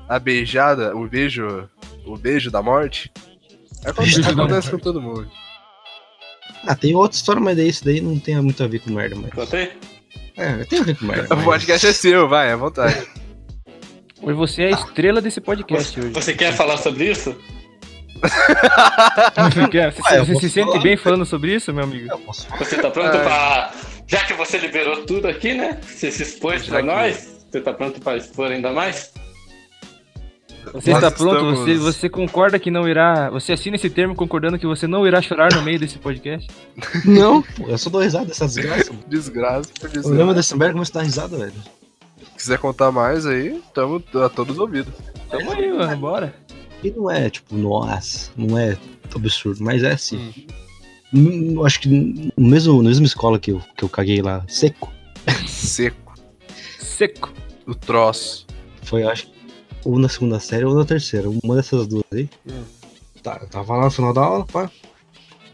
[0.09, 1.69] a beijada, o beijo.
[2.07, 3.13] O beijo da morte.
[3.85, 5.31] Acontece, da acontece com todo mundo.
[6.67, 9.17] Ah, tem outra história, mas daí isso daí não tem muito a ver com merda,
[9.17, 9.31] mas.
[9.33, 9.73] Contei?
[10.37, 11.27] É, tem a ver com merda.
[11.33, 13.07] O mas- podcast é seu, vai, à vontade.
[14.23, 16.11] Hoje você é a estrela desse podcast hoje.
[16.11, 17.35] Você quer falar sobre isso?
[18.21, 19.93] Você, quer?
[19.95, 20.83] Você- Ué, eu você se sente falar.
[20.83, 22.21] bem falando sobre isso, meu amigo?
[22.59, 23.23] Você tá pronto Ai.
[23.23, 23.73] pra.
[24.07, 25.81] Já que você liberou tudo aqui, né?
[25.83, 27.45] Você se expôs Já pra que- nós?
[27.51, 29.11] Você tá pronto pra expor ainda mais?
[30.73, 31.37] Você Nós está pronto?
[31.37, 33.31] estamos- Você, você concorda que não irá.
[33.31, 36.47] Você assina esse termo concordando que você não irá chorar no meio desse podcast?
[37.05, 38.93] Não, pô, eu só dou risada dessa desgraça.
[38.93, 39.05] mano.
[39.09, 40.11] Desgraça por desgraça.
[40.17, 41.53] lembro dessa merda começa a dar risada, velho.
[41.53, 44.93] Se quiser contar mais aí, tamo a todos ouvidos.
[45.29, 46.35] Tamo aí, mano, bora.
[46.83, 48.77] E não é, tipo, nossa, não é
[49.15, 50.33] absurdo, mas é assim.
[51.13, 54.43] Hum, Eu acho que no mesmo, na mesma escola que eu, que eu caguei lá,
[54.49, 54.91] seco,
[55.47, 56.15] Seco.
[56.79, 57.33] Seco.
[57.67, 58.47] O troço.
[58.83, 59.33] foi, acho, que
[59.85, 62.29] ou na segunda série ou na terceira, uma dessas duas aí.
[62.51, 62.65] Hum.
[63.23, 64.71] Tá, eu tava lá no final da aula, pá,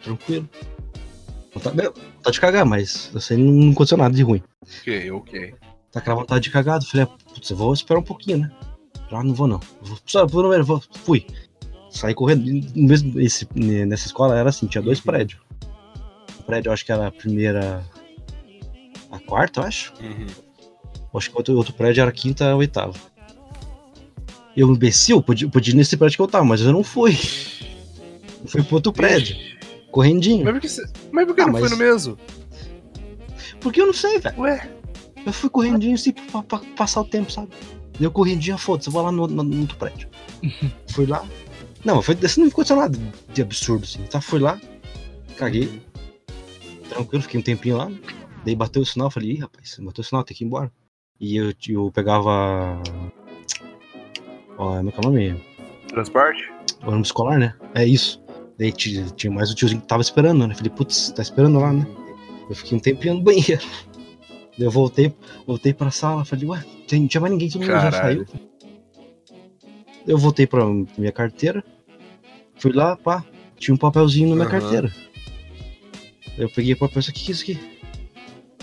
[0.02, 0.48] tranquilo.
[1.62, 4.42] Tá, meu, tá de cagar, mas eu sei não aconteceu nada de ruim.
[4.80, 5.54] Ok, ok.
[5.90, 8.38] Tá com a vontade de cagar, eu falei, ah, putz, eu vou esperar um pouquinho,
[8.38, 8.52] né?
[9.10, 9.60] Ah, não vou não.
[9.80, 11.26] Vou, só, vou, no- vou, fui.
[11.90, 12.44] Saí correndo.
[12.76, 15.40] Mesmo, esse, nessa escola era assim, tinha dois prédios.
[16.40, 17.82] O prédio eu acho que era a primeira.
[19.10, 19.94] A quarta, eu acho.
[20.00, 20.26] Uhum.
[21.14, 22.92] Acho que outro, outro prédio era a quinta a oitava.
[24.56, 27.12] Eu, imbecil, podia, podia ir nesse prédio que eu tava, mas eu não fui.
[28.42, 29.36] Eu fui pro outro prédio,
[29.90, 30.44] correndinho.
[30.44, 32.18] Mas por que, mas por que Ah, não mas- foi no mesmo?
[33.60, 34.38] Porque eu não sei, velho.
[34.40, 34.70] Ué?
[35.26, 37.48] Eu fui correndinho assim pra, pra passar o tempo, sabe?
[37.98, 40.08] Deu correndinho, foda-se, eu vou lá no, no, no outro prédio.
[40.90, 41.24] fui lá.
[41.84, 42.98] Não, foi, assim, não aconteceu nada
[43.32, 44.02] de absurdo, assim.
[44.04, 44.60] Tá, fui lá,
[45.36, 45.82] caguei.
[46.88, 47.90] Tranquilo, fiquei um tempinho lá.
[48.44, 50.70] Daí bateu o sinal, falei, ih, rapaz, bateu o sinal, tem que ir embora.
[51.20, 52.80] E eu, eu pegava.
[54.58, 55.44] Ó, como é que é o nome?
[55.88, 56.52] Transporte?
[56.84, 57.54] Ônibus escolar, né?
[57.74, 58.22] É isso.
[58.58, 60.54] Daí ti- tinha mais o tiozinho que tava esperando, né?
[60.54, 61.86] Falei, putz, tá esperando lá, né?
[62.48, 63.62] Eu fiquei um tempinho no banheiro.
[64.58, 65.12] Eu voltei,
[65.46, 68.24] voltei pra sala, falei, ué, não tinha mais ninguém, todo mundo já saiu.
[70.06, 70.64] Eu voltei pra
[70.96, 71.62] minha carteira,
[72.56, 73.22] fui lá, pá,
[73.58, 74.58] tinha um papelzinho na minha Aham.
[74.58, 74.90] carteira.
[76.38, 77.75] Eu peguei o papel, o que é isso aqui?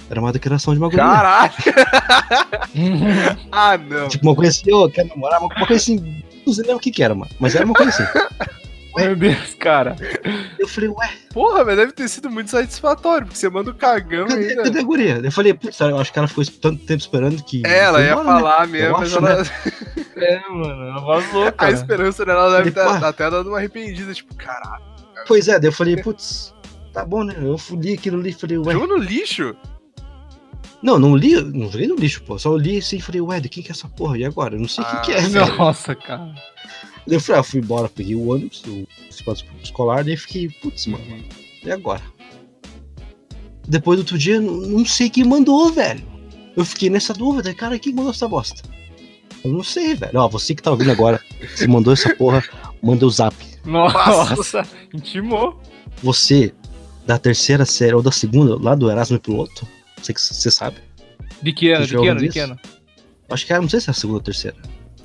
[0.09, 1.03] Era uma declaração de uma guria.
[1.03, 1.53] Caralho!
[3.51, 4.07] ah, não.
[4.07, 5.39] Tipo, uma coisa assim, ô, quer namorar?
[5.39, 7.31] Uma, coisa assim, não sei nem o que que era, mano.
[7.39, 8.03] Mas era uma coisa assim.
[8.95, 9.95] Meu Deus, cara.
[10.59, 14.27] Eu falei, ué, Porra, mas deve ter sido muito satisfatório, porque você manda o cagão
[14.27, 14.63] cadê, ainda.
[14.63, 15.19] cadê a guria?
[15.23, 17.63] Eu falei, putz, eu acho que ela ficou tanto tempo esperando que.
[17.65, 18.33] É, Ela ia embora, né?
[18.39, 19.43] falar mesmo, Eu mas acho, ela...
[20.15, 21.71] É, mano, ela vazou, a cara.
[21.71, 23.07] esperança dela deve estar pá.
[23.07, 24.83] até dando uma arrependida, tipo, caralho.
[25.27, 26.53] Pois é, daí eu falei, putz,
[26.93, 27.33] tá bom, né?
[27.41, 28.73] Eu fui- li aquilo ali e falei, ué.
[28.73, 29.55] Jogou no lixo?
[30.83, 32.37] Não, não li, não joguei no lixo, pô.
[32.37, 34.17] Só li assim e falei, ué, de quem que é essa porra?
[34.17, 34.55] E agora?
[34.55, 35.55] Eu não sei o Ah, que, que é, velho.
[35.57, 36.35] Nossa, cara.
[37.07, 41.03] Eu falei, ah, fui embora, peguei o ônibus, o transporte escolar, daí fiquei, putz, mano,
[41.63, 42.01] e agora?
[43.67, 46.03] Depois do outro dia, não, não sei quem mandou, velho.
[46.55, 48.61] Eu fiquei nessa dúvida, cara, quem mandou essa bosta?
[49.43, 50.17] Eu não sei, velho.
[50.19, 51.19] Ó, você que tá ouvindo agora,
[51.55, 52.43] você mandou essa porra,
[52.81, 53.35] manda o zap.
[53.65, 55.59] Nossa, intimou.
[56.01, 56.53] Você,
[57.05, 59.65] da terceira série ou da segunda, lá do Erasmo Piloto,
[60.05, 60.77] você que você sabe.
[61.41, 61.85] De que ano?
[61.85, 62.19] De que ano?
[62.19, 62.59] De que ano?
[63.29, 64.57] Acho que era, não sei se é a segunda ou a terceira.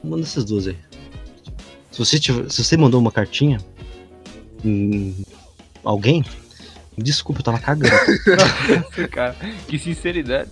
[0.03, 0.77] Manda essas duas aí.
[1.91, 3.59] Se você, tiver, se você mandou uma cartinha
[4.65, 5.17] em
[5.83, 6.25] alguém,
[6.97, 7.95] me desculpa, eu tava cagando.
[8.79, 9.37] Nossa, cara,
[9.67, 10.51] que sinceridade.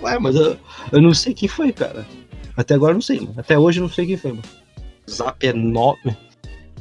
[0.00, 0.58] Ué, mas eu,
[0.92, 2.06] eu não sei quem foi, cara.
[2.56, 3.34] Até agora eu não sei, mano.
[3.36, 4.44] Até hoje eu não sei quem foi, mano.
[5.10, 6.16] Zap é 9.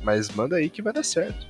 [0.03, 1.45] Mas manda aí que vai dar certo.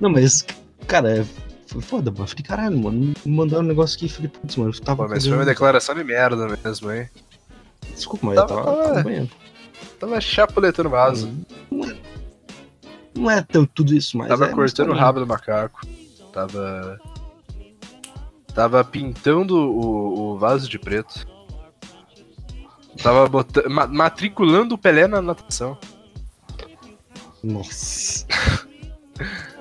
[0.00, 0.46] Não, mas,
[0.86, 1.24] cara, é-
[1.68, 2.24] foi foda, mano.
[2.24, 4.08] Eu falei, caralho, mano, me mandaram um negócio aqui.
[4.08, 5.04] Falei, putz, mano, eu tava.
[5.04, 7.08] Pô, mas foi uma declaração de merda mesmo, hein?
[7.94, 9.28] Desculpa, mas eu Tava- tava, tava- tava.
[10.00, 11.32] Tava chapuletando vaso.
[11.70, 11.96] Não é,
[13.14, 14.28] não é tão tudo isso, mas.
[14.28, 15.00] Tava é cortando o historinha.
[15.00, 15.80] rabo do macaco.
[16.32, 17.00] Tava.
[18.54, 21.26] Tava pintando o, o vaso de preto.
[23.02, 25.78] Tava botando, ma- matriculando o Pelé na natação.
[27.42, 28.26] Nossa.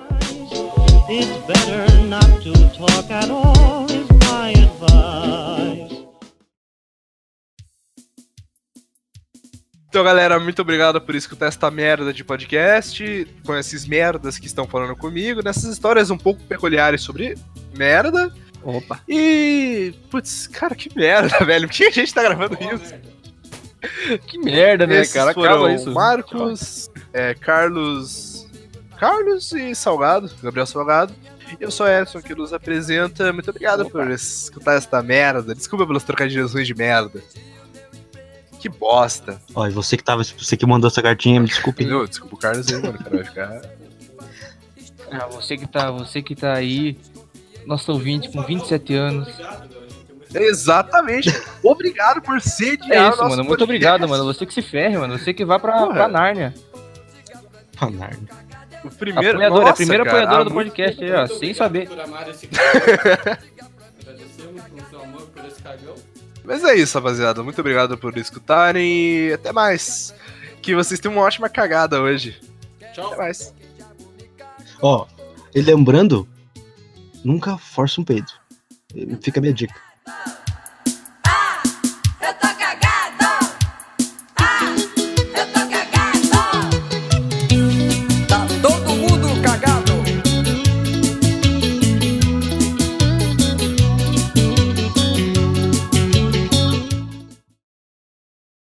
[1.10, 6.06] It's better not to talk at all, is my advice.
[9.88, 14.68] Então, galera, muito obrigado por escutar esta merda de podcast, com esses merdas que estão
[14.68, 17.38] falando comigo, nessas histórias um pouco peculiares sobre
[17.74, 18.34] merda.
[18.62, 19.00] Opa.
[19.08, 19.94] E.
[20.12, 21.70] Putz, cara, que merda, velho.
[21.70, 22.94] Por que a gente tá gravando isso?
[24.28, 25.34] Que merda, né, Esses cara?
[25.34, 25.92] foram Acaba isso.
[25.94, 28.27] Marcos, é, Carlos.
[29.00, 31.14] Carlos e Salgado, Gabriel Salgado.
[31.60, 33.32] Eu sou Edson que nos apresenta.
[33.32, 33.92] Muito obrigado Opa.
[33.92, 35.54] por escutar esta merda.
[35.56, 37.22] Desculpa pelos trocadilhos ruins de merda.
[38.60, 39.40] Que bosta.
[39.54, 40.24] Ó, e você que tava.
[40.24, 41.86] Você que mandou essa cartinha, me desculpe.
[41.86, 42.98] Meu, desculpa o Carlos aí, mano.
[43.00, 43.62] O cara vai ficar.
[45.12, 46.98] Ah, você que tá, você que tá aí,
[47.66, 49.30] nosso ouvinte com 27 anos.
[50.34, 51.30] Exatamente.
[51.64, 53.36] Obrigado por sediar É o isso, mano.
[53.38, 53.64] Muito podcast.
[53.64, 54.26] obrigado, mano.
[54.26, 55.18] Você que se ferre, mano.
[55.18, 55.94] Você que vá pra, Porra.
[55.94, 56.54] pra Nárnia.
[57.80, 58.28] Panardo.
[58.84, 59.38] O primeiro.
[59.38, 61.28] Apoiadora, Nossa, a primeira cara, apoiadora do podcast aí, ó.
[61.28, 61.90] Sem saber.
[61.92, 62.58] Agradecemos
[64.64, 65.96] pelo seu amor por esse cagão.
[66.44, 67.44] Mas é isso, rapaziada.
[67.44, 70.14] Muito obrigado por escutarem e até mais.
[70.62, 72.40] Que vocês tenham uma ótima cagada hoje.
[72.94, 73.08] Tchau.
[73.08, 73.54] Até mais.
[74.82, 75.06] Ó,
[75.54, 76.28] e lembrando,
[77.24, 78.32] nunca força um peido.
[79.22, 79.76] Fica a minha dica.